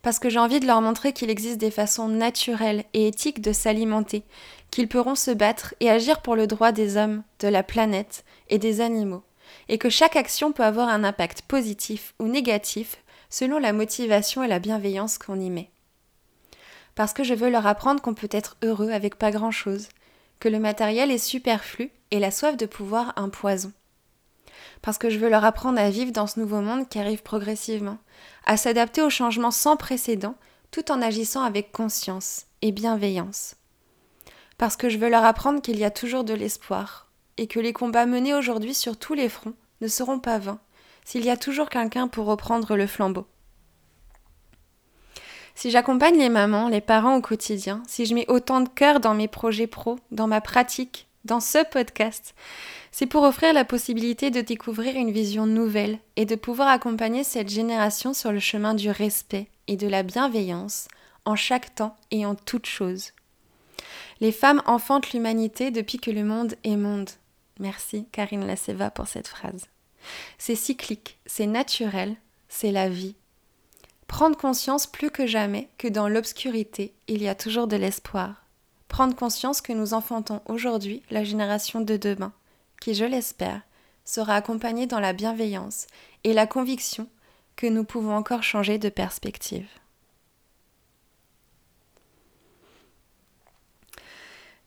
parce 0.00 0.20
que 0.20 0.30
j'ai 0.30 0.38
envie 0.38 0.60
de 0.60 0.66
leur 0.66 0.80
montrer 0.80 1.12
qu'il 1.12 1.28
existe 1.28 1.58
des 1.58 1.72
façons 1.72 2.06
naturelles 2.06 2.84
et 2.94 3.08
éthiques 3.08 3.40
de 3.40 3.52
s'alimenter, 3.52 4.22
qu'ils 4.70 4.88
pourront 4.88 5.16
se 5.16 5.32
battre 5.32 5.74
et 5.80 5.90
agir 5.90 6.22
pour 6.22 6.36
le 6.36 6.46
droit 6.46 6.70
des 6.70 6.96
hommes, 6.96 7.24
de 7.40 7.48
la 7.48 7.64
planète 7.64 8.24
et 8.48 8.58
des 8.58 8.80
animaux, 8.80 9.24
et 9.68 9.76
que 9.76 9.90
chaque 9.90 10.14
action 10.14 10.52
peut 10.52 10.62
avoir 10.62 10.88
un 10.88 11.02
impact 11.02 11.42
positif 11.42 12.14
ou 12.20 12.28
négatif 12.28 13.02
selon 13.28 13.58
la 13.58 13.72
motivation 13.72 14.44
et 14.44 14.48
la 14.48 14.60
bienveillance 14.60 15.18
qu'on 15.18 15.40
y 15.40 15.50
met. 15.50 15.70
Parce 16.94 17.12
que 17.12 17.24
je 17.24 17.34
veux 17.34 17.50
leur 17.50 17.66
apprendre 17.66 18.00
qu'on 18.00 18.14
peut 18.14 18.28
être 18.30 18.56
heureux 18.62 18.90
avec 18.90 19.16
pas 19.16 19.32
grand-chose, 19.32 19.88
que 20.40 20.48
le 20.48 20.58
matériel 20.58 21.10
est 21.10 21.18
superflu 21.18 21.90
et 22.10 22.18
la 22.18 22.30
soif 22.30 22.56
de 22.56 22.66
pouvoir 22.66 23.12
un 23.16 23.28
poison. 23.28 23.72
Parce 24.82 24.98
que 24.98 25.10
je 25.10 25.18
veux 25.18 25.28
leur 25.28 25.44
apprendre 25.44 25.80
à 25.80 25.90
vivre 25.90 26.12
dans 26.12 26.26
ce 26.26 26.40
nouveau 26.40 26.60
monde 26.60 26.88
qui 26.88 26.98
arrive 26.98 27.22
progressivement, 27.22 27.98
à 28.46 28.56
s'adapter 28.56 29.02
aux 29.02 29.10
changements 29.10 29.50
sans 29.50 29.76
précédent 29.76 30.36
tout 30.70 30.90
en 30.90 31.02
agissant 31.02 31.42
avec 31.42 31.72
conscience 31.72 32.46
et 32.62 32.72
bienveillance. 32.72 33.56
Parce 34.58 34.76
que 34.76 34.88
je 34.88 34.98
veux 34.98 35.08
leur 35.08 35.24
apprendre 35.24 35.62
qu'il 35.62 35.78
y 35.78 35.84
a 35.84 35.90
toujours 35.90 36.24
de 36.24 36.34
l'espoir 36.34 37.08
et 37.36 37.46
que 37.46 37.60
les 37.60 37.72
combats 37.72 38.06
menés 38.06 38.34
aujourd'hui 38.34 38.74
sur 38.74 38.96
tous 38.96 39.14
les 39.14 39.28
fronts 39.28 39.54
ne 39.80 39.88
seront 39.88 40.18
pas 40.18 40.38
vains 40.38 40.60
s'il 41.04 41.24
y 41.24 41.30
a 41.30 41.36
toujours 41.36 41.70
quelqu'un 41.70 42.06
pour 42.08 42.26
reprendre 42.26 42.76
le 42.76 42.86
flambeau. 42.86 43.26
Si 45.58 45.72
j'accompagne 45.72 46.16
les 46.16 46.28
mamans, 46.28 46.68
les 46.68 46.80
parents 46.80 47.16
au 47.16 47.20
quotidien, 47.20 47.82
si 47.88 48.06
je 48.06 48.14
mets 48.14 48.30
autant 48.30 48.60
de 48.60 48.68
cœur 48.68 49.00
dans 49.00 49.14
mes 49.14 49.26
projets 49.26 49.66
pro, 49.66 49.98
dans 50.12 50.28
ma 50.28 50.40
pratique, 50.40 51.08
dans 51.24 51.40
ce 51.40 51.68
podcast, 51.68 52.36
c'est 52.92 53.06
pour 53.06 53.24
offrir 53.24 53.52
la 53.52 53.64
possibilité 53.64 54.30
de 54.30 54.40
découvrir 54.40 54.94
une 54.94 55.10
vision 55.10 55.46
nouvelle 55.46 55.98
et 56.14 56.26
de 56.26 56.36
pouvoir 56.36 56.68
accompagner 56.68 57.24
cette 57.24 57.48
génération 57.48 58.14
sur 58.14 58.30
le 58.30 58.38
chemin 58.38 58.72
du 58.74 58.88
respect 58.88 59.48
et 59.66 59.76
de 59.76 59.88
la 59.88 60.04
bienveillance 60.04 60.86
en 61.24 61.34
chaque 61.34 61.74
temps 61.74 61.96
et 62.12 62.24
en 62.24 62.36
toute 62.36 62.66
chose. 62.66 63.10
Les 64.20 64.30
femmes 64.30 64.62
enfantent 64.64 65.12
l'humanité 65.12 65.72
depuis 65.72 65.98
que 65.98 66.12
le 66.12 66.22
monde 66.22 66.54
est 66.62 66.76
monde. 66.76 67.10
Merci 67.58 68.06
Karine 68.12 68.46
Laceva 68.46 68.92
pour 68.92 69.08
cette 69.08 69.26
phrase. 69.26 69.66
C'est 70.38 70.54
cyclique, 70.54 71.18
c'est 71.26 71.48
naturel, 71.48 72.14
c'est 72.48 72.70
la 72.70 72.88
vie. 72.88 73.16
Prendre 74.08 74.36
conscience 74.36 74.88
plus 74.88 75.10
que 75.10 75.26
jamais 75.26 75.68
que 75.78 75.86
dans 75.86 76.08
l'obscurité, 76.08 76.92
il 77.06 77.22
y 77.22 77.28
a 77.28 77.36
toujours 77.36 77.68
de 77.68 77.76
l'espoir. 77.76 78.46
Prendre 78.88 79.14
conscience 79.14 79.60
que 79.60 79.72
nous 79.72 79.94
enfantons 79.94 80.40
aujourd'hui 80.46 81.02
la 81.10 81.22
génération 81.22 81.80
de 81.80 81.96
demain, 81.96 82.32
qui, 82.80 82.94
je 82.94 83.04
l'espère, 83.04 83.60
sera 84.04 84.34
accompagnée 84.34 84.86
dans 84.86 84.98
la 84.98 85.12
bienveillance 85.12 85.86
et 86.24 86.32
la 86.32 86.46
conviction 86.46 87.06
que 87.54 87.66
nous 87.66 87.84
pouvons 87.84 88.16
encore 88.16 88.42
changer 88.42 88.78
de 88.78 88.88
perspective. 88.88 89.68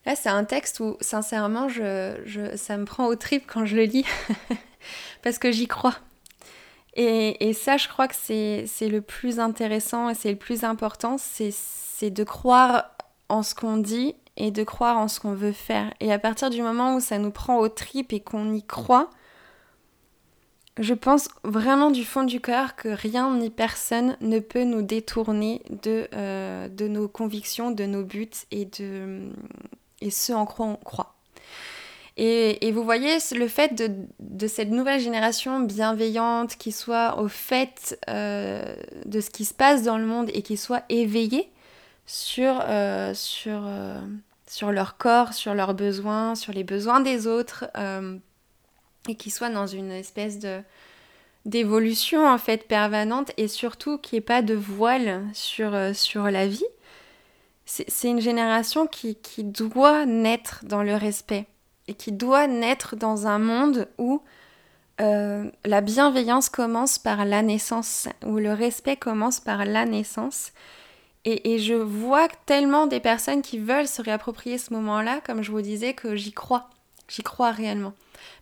Là, 0.06 0.16
c'est 0.16 0.30
un 0.30 0.46
texte 0.46 0.80
où, 0.80 0.98
sincèrement, 1.02 1.68
ça 1.68 2.78
me 2.78 2.86
prend 2.86 3.08
au 3.08 3.16
trip 3.16 3.46
quand 3.48 3.66
je 3.66 3.76
le 3.76 3.84
lis. 3.84 4.06
parce 5.24 5.40
que 5.40 5.52
j'y 5.52 5.68
crois. 5.68 5.96
Et, 6.94 7.54
ça, 7.54 7.78
je 7.78 7.88
crois 7.88 8.08
que 8.08 8.16
c'est 8.16 8.90
le 8.90 9.02
plus 9.02 9.40
intéressant 9.40 10.10
et 10.10 10.14
c'est 10.14 10.32
le 10.32 10.38
plus 10.38 10.64
important, 10.64 11.18
c'est 11.18 12.10
de 12.10 12.24
croire 12.24 12.92
en 13.30 13.44
ce 13.44 13.56
qu'on 13.56 13.78
dit 13.78 14.16
et 14.38 14.52
de 14.52 14.64
croire 14.64 14.98
en 14.98 15.08
ce 15.08 15.20
qu'on 15.20 15.34
veut 15.34 15.52
faire. 15.52 15.94
Et 16.00 16.12
à 16.12 16.20
partir 16.20 16.50
du 16.50 16.62
moment 16.62 16.96
où 16.96 17.00
ça 17.00 17.18
nous 17.18 17.32
prend 17.32 17.58
au 17.58 17.70
trip 17.70 18.12
et 18.12 18.20
qu'on 18.20 18.54
y 18.54 18.64
croit, 18.64 19.10
je 20.80 20.94
pense 20.94 21.28
vraiment 21.44 21.92
du 21.92 22.04
fond 22.04 22.24
du 22.24 22.40
cœur 22.42 22.76
que 22.76 22.88
rien 22.90 23.36
ni 23.36 23.50
personne 23.50 24.18
ne 24.22 24.40
peut 24.40 24.64
nous 24.64 24.82
détourner 24.82 25.62
de, 25.84 26.08
euh, 26.14 26.70
nos 26.80 27.08
convictions, 27.08 27.72
de 27.72 27.86
nos 27.86 28.04
buts 28.04 28.30
et 28.52 28.66
de 28.66 29.30
et 30.02 30.10
ce 30.10 30.34
en 30.34 30.46
quoi 30.46 30.66
on 30.66 30.76
croit. 30.76 31.11
Et, 32.18 32.72
vous 32.72 32.84
voyez, 32.84 33.18
le 33.36 33.48
fait 33.48 33.74
de, 34.20 34.48
cette 34.48 34.70
nouvelle 34.70 35.00
génération 35.00 35.62
bienveillante 35.62 36.58
qui 36.58 36.72
soit 36.72 37.20
au 37.20 37.28
fait 37.28 37.98
euh, 38.10 38.76
de 39.06 39.22
ce 39.22 39.30
qui 39.30 39.46
se 39.46 39.54
passe 39.54 39.84
dans 39.84 39.98
le 39.98 40.06
monde 40.06 40.30
et 40.34 40.42
qui 40.42 40.58
soit 40.58 40.84
éveillée 40.90 41.50
sur, 42.06 42.60
euh, 42.68 43.14
sur, 43.14 43.62
euh, 43.66 44.00
sur 44.46 44.72
leur 44.72 44.98
corps, 44.98 45.34
sur 45.34 45.54
leurs 45.54 45.74
besoins, 45.74 46.36
sur 46.36 46.52
les 46.52 46.66
besoins 46.66 47.00
des 47.00 47.28
autres, 47.28 47.66
et 49.08 49.16
qui 49.16 49.32
soit 49.32 49.50
dans 49.50 49.68
une 49.68 49.92
espèce 49.92 50.40
de 50.40 50.62
d'évolution 51.44 52.28
en 52.28 52.38
fait 52.38 52.68
permanente 52.68 53.32
et 53.36 53.48
surtout 53.48 53.98
qu'il 53.98 54.18
n'y 54.18 54.22
pas 54.22 54.44
de 54.44 54.54
voile 54.54 55.24
sur, 55.34 55.76
sur 55.96 56.30
la 56.30 56.46
vie, 56.46 56.64
c'est 57.66 58.10
une 58.10 58.22
génération 58.22 58.86
qui, 58.86 59.16
qui 59.16 59.44
doit 59.44 60.06
naître 60.06 60.64
dans 60.66 60.84
le 60.84 60.94
respect 60.94 61.48
et 61.88 61.94
qui 61.94 62.12
doit 62.12 62.48
naître 62.48 62.96
dans 62.96 63.28
un 63.28 63.40
monde 63.40 63.88
où 63.98 64.22
euh, 65.02 65.50
la 65.66 65.82
bienveillance 65.82 66.50
commence 66.50 67.00
par 67.00 67.26
la 67.26 67.42
naissance, 67.42 68.08
où 68.26 68.38
le 68.38 68.54
respect 68.54 68.98
commence 68.98 69.40
par 69.40 69.66
la 69.66 69.86
naissance. 69.86 70.52
Et, 71.24 71.60
je 71.60 71.76
vois 71.76 72.28
tellement 72.48 72.88
des 72.88 73.00
personnes 73.00 73.44
qui 73.44 73.60
veulent 73.60 73.88
se 73.88 74.02
réapproprier 74.02 74.58
ce 74.58 74.74
moment-là, 74.74 75.22
comme 75.24 75.44
je 75.44 75.52
vous 75.52 75.62
disais, 75.62 75.94
que 75.94 76.16
j'y 76.16 76.32
crois. 76.34 76.68
J'y 77.08 77.22
crois 77.22 77.52
réellement. 77.52 77.94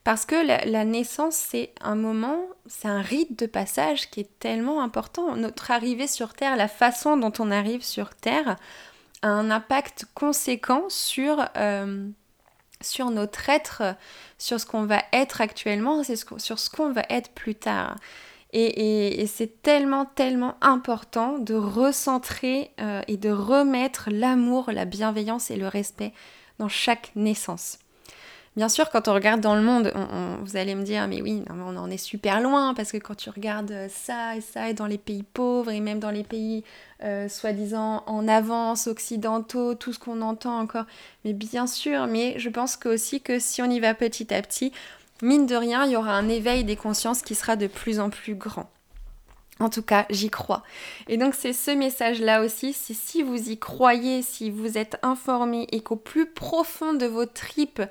Parce 0.05 0.25
que 0.25 0.35
la 0.45 0.85
naissance, 0.85 1.35
c'est 1.35 1.73
un 1.81 1.95
moment, 1.95 2.39
c'est 2.67 2.87
un 2.87 3.01
rite 3.01 3.37
de 3.37 3.47
passage 3.47 4.09
qui 4.09 4.21
est 4.21 4.39
tellement 4.39 4.81
important. 4.81 5.35
Notre 5.35 5.71
arrivée 5.71 6.07
sur 6.07 6.33
Terre, 6.33 6.55
la 6.55 6.69
façon 6.69 7.17
dont 7.17 7.33
on 7.39 7.51
arrive 7.51 7.83
sur 7.83 8.15
Terre, 8.15 8.55
a 9.21 9.27
un 9.27 9.51
impact 9.51 10.05
conséquent 10.13 10.83
sur 10.87 11.45
euh, 11.57 12.07
sur 12.81 13.11
notre 13.11 13.49
être, 13.49 13.95
sur 14.37 14.59
ce 14.59 14.65
qu'on 14.65 14.83
va 14.83 15.03
être 15.13 15.41
actuellement, 15.41 16.03
sur 16.03 16.59
ce 16.59 16.69
qu'on 16.69 16.91
va 16.91 17.03
être 17.09 17.31
plus 17.31 17.55
tard. 17.55 17.95
Et, 18.51 19.25
c'est 19.27 19.61
tellement, 19.61 20.05
tellement 20.05 20.55
important 20.61 21.37
de 21.37 21.53
recentrer 21.53 22.71
euh, 22.81 23.01
et 23.07 23.17
de 23.17 23.29
remettre 23.29 24.09
l'amour, 24.11 24.71
la 24.71 24.85
bienveillance 24.85 25.51
et 25.51 25.55
le 25.55 25.67
respect 25.67 26.13
dans 26.57 26.69
chaque 26.69 27.11
naissance. 27.15 27.77
Bien 28.59 28.67
sûr, 28.67 28.89
quand 28.89 29.07
on 29.07 29.13
regarde 29.13 29.39
dans 29.39 29.55
le 29.55 29.61
monde, 29.61 29.93
vous 30.43 30.57
allez 30.57 30.75
me 30.75 30.83
dire, 30.83 31.07
mais 31.07 31.21
oui, 31.21 31.45
on 31.49 31.77
en 31.77 31.89
est 31.89 31.95
super 31.95 32.41
loin, 32.41 32.73
parce 32.73 32.91
que 32.91 32.97
quand 32.97 33.15
tu 33.15 33.29
regardes 33.29 33.87
ça 33.87 34.35
et 34.35 34.41
ça, 34.41 34.69
et 34.69 34.73
dans 34.73 34.85
les 34.85 34.97
pays 34.97 35.23
pauvres, 35.23 35.71
et 35.71 35.79
même 35.79 35.99
dans 35.99 36.11
les 36.11 36.25
pays 36.25 36.65
euh, 37.01 37.29
soi-disant 37.29 38.03
en 38.05 38.27
avance, 38.27 38.87
occidentaux, 38.87 39.75
tout 39.75 39.93
ce 39.93 39.99
qu'on 39.99 40.21
entend 40.21 40.59
encore, 40.59 40.83
mais 41.23 41.31
bien 41.31 41.67
sûr, 41.67 42.07
mais 42.07 42.37
je 42.37 42.49
pense 42.49 42.75
que 42.75 42.89
aussi 42.89 43.21
que 43.21 43.39
si 43.39 43.61
on 43.61 43.69
y 43.69 43.79
va 43.79 43.93
petit 43.93 44.33
à 44.33 44.41
petit, 44.41 44.73
mine 45.21 45.45
de 45.45 45.55
rien, 45.55 45.85
il 45.85 45.91
y 45.91 45.95
aura 45.95 46.11
un 46.11 46.27
éveil 46.27 46.65
des 46.65 46.75
consciences 46.75 47.21
qui 47.21 47.35
sera 47.35 47.55
de 47.55 47.67
plus 47.67 48.01
en 48.01 48.09
plus 48.09 48.35
grand. 48.35 48.69
En 49.61 49.69
tout 49.69 49.83
cas, 49.83 50.05
j'y 50.09 50.29
crois. 50.29 50.63
Et 51.07 51.15
donc 51.15 51.33
c'est 51.33 51.53
ce 51.53 51.71
message-là 51.71 52.43
aussi, 52.43 52.73
c'est 52.73 52.93
si 52.93 53.23
vous 53.23 53.51
y 53.51 53.57
croyez, 53.57 54.21
si 54.21 54.51
vous 54.51 54.77
êtes 54.77 54.97
informé 55.01 55.65
et 55.71 55.79
qu'au 55.79 55.95
plus 55.95 56.25
profond 56.25 56.91
de 56.91 57.05
vos 57.05 57.25
tripes, 57.25 57.83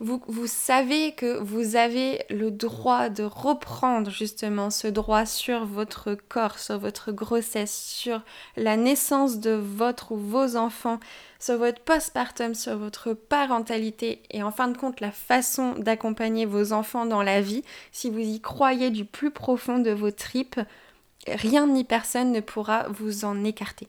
vous, 0.00 0.46
savez 0.46 1.12
que 1.12 1.38
vous 1.40 1.76
avez 1.76 2.24
le 2.30 2.50
droit 2.50 3.10
de 3.10 3.22
reprendre 3.22 4.10
justement 4.10 4.70
ce 4.70 4.88
droit 4.88 5.26
sur 5.26 5.66
votre 5.66 6.14
corps, 6.14 6.58
sur 6.58 6.78
votre 6.78 7.12
grossesse, 7.12 7.76
sur 7.76 8.22
la 8.56 8.78
naissance 8.78 9.40
de 9.40 9.50
votre 9.50 10.12
ou 10.12 10.16
vos 10.16 10.56
enfants, 10.56 11.00
sur 11.38 11.58
votre 11.58 11.82
postpartum, 11.82 12.54
sur 12.54 12.78
votre 12.78 13.12
parentalité 13.12 14.22
et 14.30 14.42
en 14.42 14.50
fin 14.50 14.68
de 14.68 14.78
compte 14.78 15.00
la 15.00 15.12
façon 15.12 15.74
d'accompagner 15.74 16.46
vos 16.46 16.72
enfants 16.72 17.04
dans 17.04 17.22
la 17.22 17.42
vie, 17.42 17.62
si 17.92 18.08
vous 18.08 18.20
y 18.20 18.40
croyez 18.40 18.88
du 18.88 19.04
plus 19.04 19.30
profond 19.30 19.80
de 19.80 19.90
vos 19.90 20.10
tripes, 20.10 20.60
rien 21.28 21.66
ni 21.66 21.84
personne 21.84 22.32
ne 22.32 22.40
pourra 22.40 22.88
vous 22.88 23.26
en 23.26 23.44
écarter. 23.44 23.88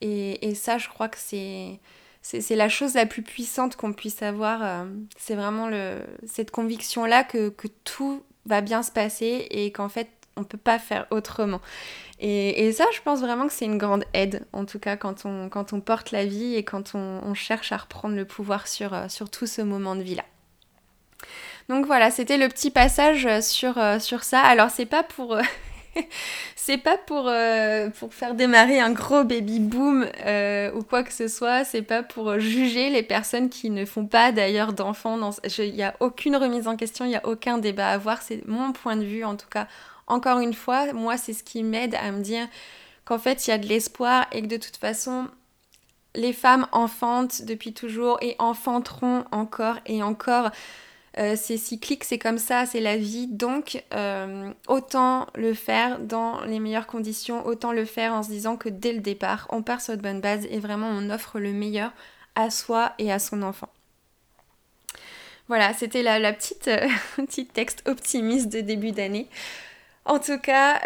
et 0.00 0.54
ça, 0.54 0.78
je 0.78 0.88
crois 0.88 1.08
que 1.08 1.18
c'est 1.18 1.78
c'est 2.22 2.56
la 2.56 2.68
chose 2.68 2.94
la 2.94 3.06
plus 3.06 3.22
puissante 3.22 3.76
qu'on 3.76 3.92
puisse 3.92 4.22
avoir. 4.22 4.62
Euh, 4.62 4.84
c'est 5.16 5.34
vraiment 5.34 5.68
le, 5.68 6.00
cette 6.26 6.50
conviction-là 6.50 7.24
que, 7.24 7.52
tout 7.84 8.22
va 8.46 8.60
bien 8.60 8.82
se 8.82 8.90
passer 8.90 9.46
et 9.50 9.72
qu'en 9.72 9.88
fait, 9.88 10.08
on 10.36 10.40
ne 10.40 10.46
peut 10.46 10.58
pas 10.58 10.78
faire 10.78 11.06
autrement. 11.10 11.60
Et, 12.18 12.70
ça, 12.72 12.84
je 12.92 13.00
pense 13.00 13.20
vraiment 13.20 13.46
que 13.46 13.52
c'est 13.52 13.64
une 13.64 13.78
grande 13.78 14.04
aide, 14.12 14.46
en 14.52 14.66
tout 14.66 14.78
cas, 14.78 14.96
quand 14.96 15.24
on, 15.24 15.48
quand 15.48 15.72
on 15.72 15.80
porte 15.80 16.10
la 16.10 16.26
vie 16.26 16.54
et 16.54 16.62
quand 16.62 16.94
on, 16.94 17.32
cherche 17.32 17.72
à 17.72 17.78
reprendre 17.78 18.14
le 18.14 18.26
pouvoir 18.26 18.68
sur, 18.68 18.92
euh, 18.92 19.08
sur 19.08 19.30
tout 19.30 19.46
ce 19.46 19.62
moment 19.62 19.96
de 19.96 20.02
vie-là. 20.02 20.24
Donc 21.70 21.86
voilà, 21.86 22.10
c'était 22.10 22.36
le 22.36 22.48
petit 22.48 22.70
passage 22.70 23.26
sur, 23.40 23.78
euh, 23.78 23.98
sur 23.98 24.24
ça. 24.24 24.40
Alors, 24.40 24.70
c'est 24.70 24.86
pas 24.86 25.02
pour. 25.02 25.38
c'est 26.56 26.78
pas 26.78 26.98
pour, 26.98 27.26
euh, 27.26 27.90
pour 27.90 28.14
faire 28.14 28.34
démarrer 28.34 28.80
un 28.80 28.92
gros 28.92 29.24
baby 29.24 29.60
boom 29.60 30.06
euh, 30.24 30.72
ou 30.72 30.82
quoi 30.82 31.02
que 31.02 31.12
ce 31.12 31.28
soit, 31.28 31.64
c'est 31.64 31.82
pas 31.82 32.02
pour 32.02 32.38
juger 32.38 32.90
les 32.90 33.02
personnes 33.02 33.48
qui 33.48 33.70
ne 33.70 33.84
font 33.84 34.06
pas 34.06 34.32
d'ailleurs 34.32 34.72
d'enfants. 34.72 35.18
Il 35.58 35.74
n'y 35.74 35.82
a 35.82 35.94
aucune 36.00 36.36
remise 36.36 36.68
en 36.68 36.76
question, 36.76 37.04
il 37.04 37.08
n'y 37.08 37.16
a 37.16 37.26
aucun 37.26 37.58
débat 37.58 37.88
à 37.88 37.94
avoir, 37.94 38.22
c'est 38.22 38.46
mon 38.46 38.72
point 38.72 38.96
de 38.96 39.04
vue 39.04 39.24
en 39.24 39.36
tout 39.36 39.48
cas. 39.48 39.66
Encore 40.06 40.40
une 40.40 40.54
fois, 40.54 40.92
moi 40.92 41.16
c'est 41.16 41.32
ce 41.32 41.44
qui 41.44 41.62
m'aide 41.62 41.94
à 41.94 42.10
me 42.12 42.20
dire 42.20 42.46
qu'en 43.04 43.18
fait 43.18 43.46
il 43.46 43.50
y 43.50 43.52
a 43.52 43.58
de 43.58 43.66
l'espoir 43.66 44.26
et 44.32 44.42
que 44.42 44.46
de 44.46 44.56
toute 44.56 44.76
façon 44.76 45.28
les 46.14 46.32
femmes 46.32 46.66
enfantent 46.72 47.42
depuis 47.42 47.72
toujours 47.72 48.18
et 48.20 48.34
enfanteront 48.38 49.24
encore 49.30 49.76
et 49.86 50.02
encore. 50.02 50.50
Euh, 51.20 51.34
c'est 51.36 51.58
cyclique, 51.58 52.04
c'est 52.04 52.18
comme 52.18 52.38
ça, 52.38 52.64
c'est 52.64 52.80
la 52.80 52.96
vie. 52.96 53.26
Donc, 53.26 53.84
euh, 53.92 54.52
autant 54.68 55.26
le 55.34 55.52
faire 55.52 55.98
dans 55.98 56.40
les 56.44 56.60
meilleures 56.60 56.86
conditions, 56.86 57.44
autant 57.46 57.72
le 57.72 57.84
faire 57.84 58.14
en 58.14 58.22
se 58.22 58.30
disant 58.30 58.56
que 58.56 58.70
dès 58.70 58.92
le 58.92 59.00
départ, 59.00 59.46
on 59.50 59.62
part 59.62 59.82
sur 59.82 59.96
de 59.96 60.02
bonnes 60.02 60.20
bases 60.20 60.46
et 60.50 60.58
vraiment 60.58 60.88
on 60.88 61.10
offre 61.10 61.38
le 61.38 61.52
meilleur 61.52 61.92
à 62.36 62.48
soi 62.48 62.94
et 62.98 63.12
à 63.12 63.18
son 63.18 63.42
enfant. 63.42 63.68
Voilà, 65.48 65.74
c'était 65.74 66.02
la, 66.02 66.32
petite, 66.32 66.68
euh, 66.68 66.88
texte 67.52 67.82
optimiste 67.86 68.48
de 68.48 68.60
début 68.60 68.92
d'année. 68.92 69.28
En 70.06 70.18
tout 70.18 70.38
cas, 70.38 70.80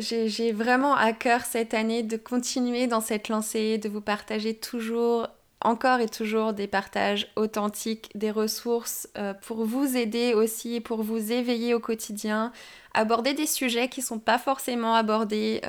j'ai 0.00 0.52
vraiment 0.52 0.94
à 0.96 1.12
cœur 1.12 1.44
cette 1.44 1.72
année 1.72 2.02
de 2.02 2.16
continuer 2.16 2.88
dans 2.88 3.00
cette 3.00 3.28
lancée, 3.28 3.78
de 3.78 3.88
vous 3.88 4.00
partager 4.00 4.54
toujours, 4.54 5.28
encore 5.60 6.00
et 6.00 6.08
toujours 6.08 6.52
des 6.52 6.66
partages 6.66 7.30
authentiques, 7.36 8.10
des 8.14 8.30
ressources 8.30 9.08
euh, 9.16 9.34
pour 9.34 9.64
vous 9.64 9.96
aider 9.96 10.34
aussi, 10.34 10.80
pour 10.80 11.02
vous 11.02 11.32
éveiller 11.32 11.74
au 11.74 11.80
quotidien, 11.80 12.52
aborder 12.94 13.34
des 13.34 13.46
sujets 13.46 13.88
qui 13.88 14.00
ne 14.00 14.06
sont 14.06 14.18
pas 14.18 14.38
forcément 14.38 14.94
abordés 14.94 15.60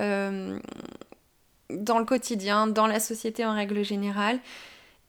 dans 1.69 1.99
le 1.99 2.05
quotidien, 2.05 2.67
dans 2.67 2.87
la 2.87 2.99
société 2.99 3.45
en 3.45 3.53
règle 3.53 3.83
générale. 3.83 4.39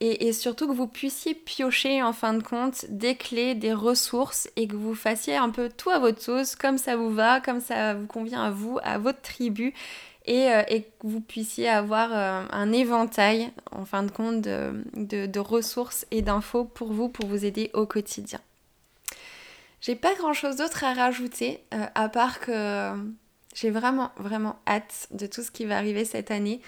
Et, 0.03 0.33
surtout 0.33 0.67
que 0.67 0.73
vous 0.73 0.87
puissiez 0.87 1.35
piocher 1.35 2.01
en 2.01 2.11
fin 2.11 2.33
de 2.33 2.41
compte 2.41 2.85
des 2.89 3.13
clés, 3.13 3.53
des 3.53 3.71
ressources 3.71 4.49
et 4.55 4.67
que 4.67 4.75
vous 4.75 4.95
fassiez 4.95 5.35
un 5.35 5.51
peu 5.51 5.69
tout 5.69 5.91
à 5.91 5.99
votre 5.99 6.19
sauce, 6.19 6.55
comme 6.55 6.79
ça 6.79 6.95
vous 6.95 7.11
va, 7.11 7.39
comme 7.39 7.61
ça 7.61 7.93
vous 7.93 8.07
convient 8.07 8.41
à 8.41 8.49
vous, 8.49 8.79
à 8.81 8.97
votre 8.97 9.21
tribu 9.21 9.75
et, 10.25 10.51
euh, 10.51 10.63
que 10.63 10.83
vous 11.03 11.21
puissiez 11.21 11.67
avoir 11.67 12.09
euh, 12.13 12.45
un 12.51 12.71
éventail 12.71 13.51
en 13.71 13.85
fin 13.85 14.03
de 14.03 14.11
compte 14.11 14.41
de, 14.41 15.39
ressources 15.39 16.05
et 16.11 16.21
d'infos 16.21 16.65
pour 16.65 16.93
vous, 16.93 17.09
pour 17.09 17.25
vous 17.25 17.45
aider 17.45 17.71
au 17.73 17.85
quotidien. 17.85 18.39
J'ai 19.81 19.95
pas 19.95 20.13
grand 20.13 20.33
chose 20.33 20.57
d'autre 20.57 20.83
à 20.83 20.93
rajouter 20.93 21.63
euh, 21.73 21.85
à 21.95 22.07
part 22.07 22.39
que 22.39 22.93
j'ai 23.55 23.71
vraiment 23.71 24.11
vraiment 24.17 24.59
hâte 24.67 25.07
de 25.11 25.25
tout 25.25 25.41
ce 25.41 25.51
qui 25.51 25.65
va 25.65 25.77
arriver 25.77 26.05
cette 26.05 26.31
année. 26.31 26.61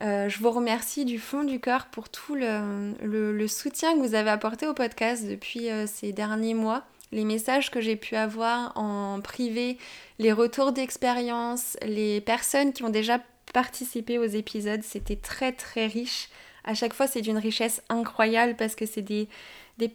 Je 0.00 0.38
vous 0.38 0.52
remercie 0.52 1.04
du 1.04 1.18
fond 1.18 1.42
du 1.42 1.58
cœur 1.58 1.86
pour 1.86 2.08
tout 2.08 2.36
le, 2.36 3.46
soutien 3.48 3.94
que 3.94 3.98
vous 3.98 4.14
avez 4.14 4.30
apporté 4.30 4.68
au 4.68 4.72
podcast 4.72 5.26
depuis 5.26 5.68
ces 5.86 6.12
derniers 6.12 6.54
mois, 6.54 6.84
les 7.12 7.24
messages 7.24 7.70
que 7.70 7.80
j'ai 7.80 7.96
pu 7.96 8.16
avoir 8.16 8.76
en 8.76 9.20
privé, 9.20 9.78
les 10.18 10.32
retours 10.32 10.72
d'expérience, 10.72 11.76
les 11.82 12.20
personnes 12.20 12.72
qui 12.72 12.82
ont 12.84 12.90
déjà 12.90 13.20
participé 13.52 14.18
aux 14.18 14.26
épisodes, 14.26 14.82
c'était 14.82 15.16
très 15.16 15.52
très 15.52 15.86
riche. 15.86 16.28
À 16.64 16.74
chaque 16.74 16.92
fois, 16.92 17.06
c'est 17.06 17.22
d'une 17.22 17.38
richesse 17.38 17.82
incroyable 17.88 18.56
parce 18.56 18.74
que 18.74 18.84
c'est 18.84 19.02
des, 19.02 19.28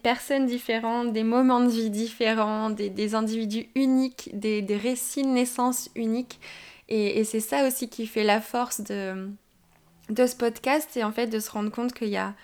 personnes 0.02 0.46
différentes, 0.46 1.12
des 1.12 1.22
moments 1.22 1.60
de 1.60 1.70
vie 1.70 1.90
différents, 1.90 2.70
des, 2.70 3.14
individus 3.14 3.68
uniques, 3.74 4.30
des, 4.32 4.64
récits 4.76 5.22
de 5.22 5.28
naissance 5.28 5.90
uniques. 5.94 6.40
et 6.88 7.22
c'est 7.24 7.40
ça 7.40 7.66
aussi 7.66 7.88
qui 7.88 8.06
fait 8.06 8.24
la 8.24 8.40
force 8.40 8.80
de, 8.80 9.30
de 10.10 10.26
ce 10.26 10.36
podcast, 10.36 10.88
c'est 10.92 11.02
en 11.02 11.12
fait 11.12 11.26
de 11.28 11.38
se 11.38 11.50
rendre 11.50 11.70
compte 11.70 11.92
qu'il 11.92 12.08
y 12.08 12.16
a, 12.16 12.34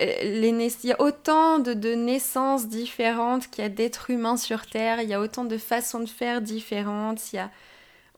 il 0.00 0.84
y 0.84 0.92
a 0.92 1.00
autant 1.00 1.58
de, 1.58 1.94
naissances 1.94 2.68
différentes 2.68 3.50
qu'il 3.50 3.62
y 3.62 3.66
a 3.66 3.70
d'êtres 3.70 4.10
humains 4.10 4.36
sur 4.36 4.66
Terre, 4.66 5.02
il 5.02 5.08
y 5.08 5.14
a 5.14 5.20
autant 5.20 5.44
de 5.44 5.58
façons 5.58 6.00
de 6.00 6.08
faire 6.08 6.40
différentes, 6.40 7.32
il 7.32 7.36
y 7.36 7.38
a, 7.38 7.50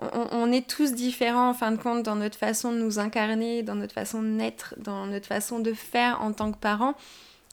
on, 0.01 0.51
est 0.53 0.69
tous 0.69 0.93
différents 0.93 1.51
en 1.51 1.55
fin 1.55 1.73
de 1.73 1.77
compte 1.77 2.03
dans 2.03 2.17
notre 2.17 2.39
façon 2.39 2.73
de 2.73 2.79
nous 2.79 2.99
incarner, 2.99 3.63
dans 3.63 3.77
notre 3.77 3.95
façon 3.95 4.23
de 4.23 4.29
naître, 4.29 4.75
dans 4.79 5.07
notre 5.07 5.27
façon 5.27 5.59
de 5.59 5.73
faire 5.73 6.21
en 6.21 6.33
tant 6.33 6.53
que 6.53 6.59
parents. 6.59 6.95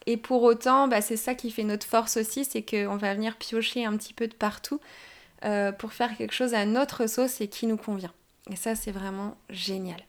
Et 0.07 0.17
pour 0.17 0.41
autant, 0.43 0.87
bah, 0.87 1.01
c'est 1.01 1.17
ça 1.17 1.35
qui 1.35 1.51
fait 1.51 1.63
notre 1.63 1.85
force 1.85 2.17
aussi, 2.17 2.43
c'est 2.43 2.63
qu'on 2.63 2.97
va 2.97 3.13
venir 3.13 3.37
piocher 3.37 3.85
un 3.85 3.95
petit 3.95 4.13
peu 4.13 4.27
de 4.27 4.33
partout 4.33 4.79
euh, 5.45 5.71
pour 5.71 5.93
faire 5.93 6.17
quelque 6.17 6.33
chose 6.33 6.55
à 6.55 6.65
notre 6.65 7.07
sauce 7.07 7.41
et 7.41 7.47
qui 7.47 7.67
nous 7.67 7.77
convient. 7.77 8.13
Et 8.49 8.55
ça, 8.55 8.73
c'est 8.75 8.91
vraiment 8.91 9.37
génial. 9.49 10.01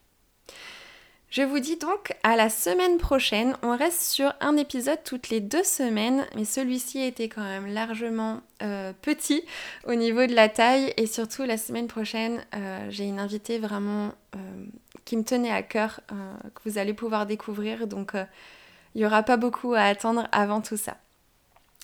Je 1.33 1.41
vous 1.41 1.61
dis 1.61 1.79
donc 1.79 2.15
à 2.25 2.37
la 2.37 2.51
semaine 2.51 2.99
prochaine. 2.99 3.57
On 3.63 3.75
reste 3.75 4.03
sur 4.03 4.35
un 4.43 4.59
épisode 4.59 4.99
toutes 5.03 5.31
les 5.31 5.41
deux 5.41 5.65
semaines, 5.65 6.27
mais 6.37 6.45
celui-ci 6.45 7.01
était 7.01 7.31
quand 7.31 7.41
même 7.41 7.67
largement 7.67 8.43
euh, 8.63 8.93
petit 9.01 9.43
au 9.87 9.95
niveau 9.95 10.27
de 10.27 10.35
la 10.35 10.51
taille. 10.51 10.93
Et 10.99 11.07
surtout, 11.07 11.45
la 11.45 11.57
semaine 11.57 11.87
prochaine, 11.87 12.45
euh, 12.55 12.87
j'ai 12.91 13.05
une 13.05 13.19
invitée 13.19 13.59
vraiment 13.59 14.13
euh, 14.37 14.39
qui 15.07 15.17
me 15.17 15.25
tenait 15.25 15.51
à 15.51 15.63
cœur, 15.63 16.01
que 16.09 16.69
vous 16.69 16.77
allez 16.77 16.93
pouvoir 16.93 17.25
découvrir. 17.25 17.87
Donc, 17.87 18.13
il 18.95 18.99
n'y 18.99 19.07
aura 19.07 19.23
pas 19.23 19.39
beaucoup 19.39 19.73
à 19.73 19.85
attendre 19.85 20.29
avant 20.33 20.61
tout 20.61 20.77
ça. 20.77 20.99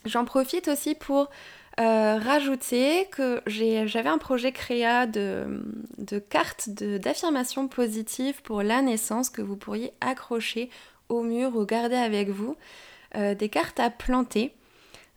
J'en 0.04 0.26
profite 0.26 0.68
aussi 0.68 0.94
pour 0.94 1.30
euh, 1.78 2.18
rajouter 2.18 3.06
que 3.12 3.40
j'avais 3.46 4.08
un 4.08 4.18
projet 4.18 4.50
créa 4.50 5.06
de, 5.06 5.62
cartes 6.28 6.70
d'affirmation 6.70 7.68
positive 7.68 8.42
pour 8.42 8.62
la 8.62 8.82
naissance 8.82 9.30
que 9.30 9.42
vous 9.42 9.56
pourriez 9.56 9.92
accrocher 10.00 10.70
au 11.08 11.22
mur 11.22 11.54
ou 11.56 11.64
garder 11.64 11.96
avec 11.96 12.30
vous. 12.30 12.56
Euh, 13.16 13.34
des 13.34 13.48
cartes 13.48 13.80
à 13.80 13.90
planter. 13.90 14.54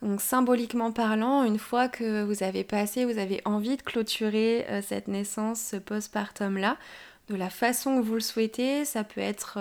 Donc 0.02 0.21
symboliquement 0.21 0.91
parlant, 0.91 1.43
une 1.43 1.60
fois 1.60 1.89
que 1.89 2.24
vous 2.24 2.43
avez 2.43 2.63
passé, 2.63 3.06
vous 3.06 3.17
avez 3.17 3.41
envie 3.43 3.76
de 3.76 3.82
clôturer 3.82 4.65
euh, 4.69 4.82
cette 4.82 5.08
naissance, 5.08 5.60
ce 5.60 5.76
postpartum-là, 5.76 6.78
de 7.28 7.36
la 7.36 7.50
façon 7.50 7.97
que 7.97 8.06
vous 8.06 8.13
le 8.13 8.21
souhaitez, 8.21 8.86
ça 8.86 9.04
peut 9.04 9.21
être 9.21 9.60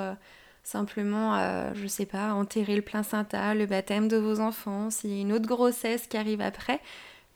Simplement, 0.62 1.36
euh, 1.36 1.70
je 1.74 1.86
sais 1.86 2.06
pas, 2.06 2.34
enterrer 2.34 2.76
le 2.76 2.82
placenta, 2.82 3.54
le 3.54 3.66
baptême 3.66 4.08
de 4.08 4.16
vos 4.16 4.40
enfants, 4.40 4.90
s'il 4.90 5.10
y 5.10 5.18
a 5.18 5.20
une 5.20 5.32
autre 5.32 5.46
grossesse 5.46 6.06
qui 6.06 6.16
arrive 6.16 6.40
après. 6.40 6.80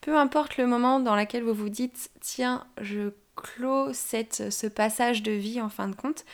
Peu 0.00 0.16
importe 0.16 0.56
le 0.56 0.66
moment 0.66 1.00
dans 1.00 1.16
lequel 1.16 1.42
vous 1.42 1.54
vous 1.54 1.70
dites, 1.70 2.10
tiens, 2.20 2.66
je 2.80 3.10
clôt 3.36 3.92
cette, 3.92 4.52
ce 4.52 4.66
passage 4.66 5.22
de 5.22 5.32
vie 5.32 5.60
en 5.60 5.68
fin 5.68 5.88
de 5.88 5.96
compte, 5.96 6.24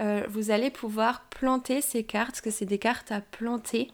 euh, 0.00 0.24
vous 0.28 0.50
allez 0.50 0.70
pouvoir 0.70 1.22
planter 1.30 1.80
ces 1.80 2.04
cartes, 2.04 2.30
parce 2.30 2.40
que 2.40 2.50
c'est 2.50 2.66
des 2.66 2.78
cartes 2.78 3.12
à 3.12 3.20
planter. 3.20 3.90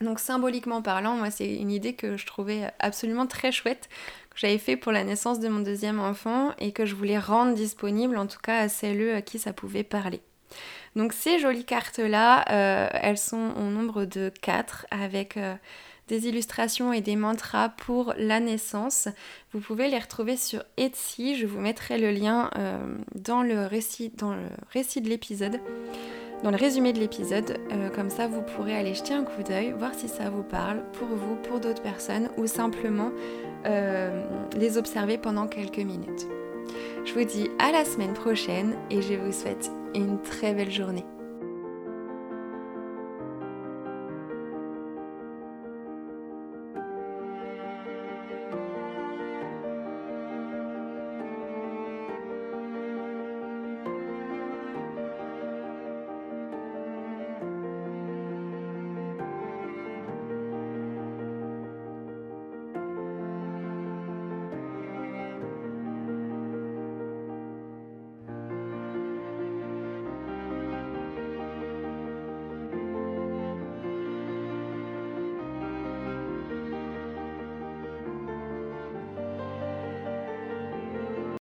Donc 0.00 0.18
symboliquement 0.18 0.82
parlant, 0.82 1.16
moi 1.16 1.30
c'est 1.30 1.54
une 1.54 1.70
idée 1.70 1.94
que 1.94 2.16
je 2.16 2.26
trouvais 2.26 2.70
absolument 2.78 3.26
très 3.26 3.50
chouette, 3.50 3.88
que 4.30 4.38
j'avais 4.38 4.58
fait 4.58 4.76
pour 4.76 4.92
la 4.92 5.04
naissance 5.04 5.40
de 5.40 5.48
mon 5.48 5.60
deuxième 5.60 6.00
enfant 6.00 6.52
et 6.58 6.72
que 6.72 6.84
je 6.84 6.94
voulais 6.94 7.18
rendre 7.18 7.54
disponible 7.54 8.18
en 8.18 8.26
tout 8.26 8.40
cas 8.42 8.58
à 8.58 8.68
celles 8.68 9.14
à 9.14 9.22
qui 9.22 9.38
ça 9.38 9.54
pouvait 9.54 9.84
parler. 9.84 10.20
Donc 10.96 11.12
ces 11.12 11.38
jolies 11.38 11.64
cartes-là, 11.64 12.44
euh, 12.50 12.88
elles 13.02 13.18
sont 13.18 13.52
au 13.56 13.64
nombre 13.64 14.06
de 14.06 14.32
4 14.40 14.86
avec 14.90 15.36
euh, 15.36 15.54
des 16.08 16.26
illustrations 16.26 16.92
et 16.92 17.02
des 17.02 17.16
mantras 17.16 17.68
pour 17.68 18.14
la 18.16 18.40
naissance. 18.40 19.08
Vous 19.52 19.60
pouvez 19.60 19.88
les 19.88 19.98
retrouver 19.98 20.38
sur 20.38 20.64
Etsy, 20.78 21.36
je 21.36 21.46
vous 21.46 21.60
mettrai 21.60 21.98
le 21.98 22.10
lien 22.10 22.50
euh, 22.56 22.78
dans, 23.14 23.42
le 23.42 23.66
récit, 23.66 24.10
dans 24.16 24.32
le 24.32 24.48
récit 24.72 25.02
de 25.02 25.10
l'épisode, 25.10 25.60
dans 26.42 26.50
le 26.50 26.56
résumé 26.56 26.94
de 26.94 26.98
l'épisode. 26.98 27.58
comme 27.94 28.10
ça, 28.10 28.26
vous 28.26 28.42
pourrez 28.42 28.76
aller 28.76 28.94
jeter 28.94 29.14
un 29.14 29.24
coup 29.24 29.42
d'œil, 29.42 29.74
voir 29.78 29.94
si 29.94 30.08
ça 30.08 30.30
vous 30.30 30.42
parle 30.42 30.82
pour 30.92 31.08
vous, 31.08 31.36
pour 31.36 31.60
d'autres 31.60 31.82
personnes, 31.82 32.30
ou 32.36 32.46
simplement 32.46 33.10
les 33.64 34.78
observer 34.78 35.18
pendant 35.18 35.46
quelques 35.46 35.78
minutes. 35.78 36.26
Je 37.06 37.14
vous 37.14 37.24
dis 37.24 37.48
à 37.60 37.70
la 37.70 37.84
semaine 37.84 38.14
prochaine 38.14 38.74
et 38.90 39.00
je 39.00 39.14
vous 39.14 39.32
souhaite 39.32 39.70
une 39.94 40.20
très 40.22 40.52
belle 40.54 40.72
journée. 40.72 41.04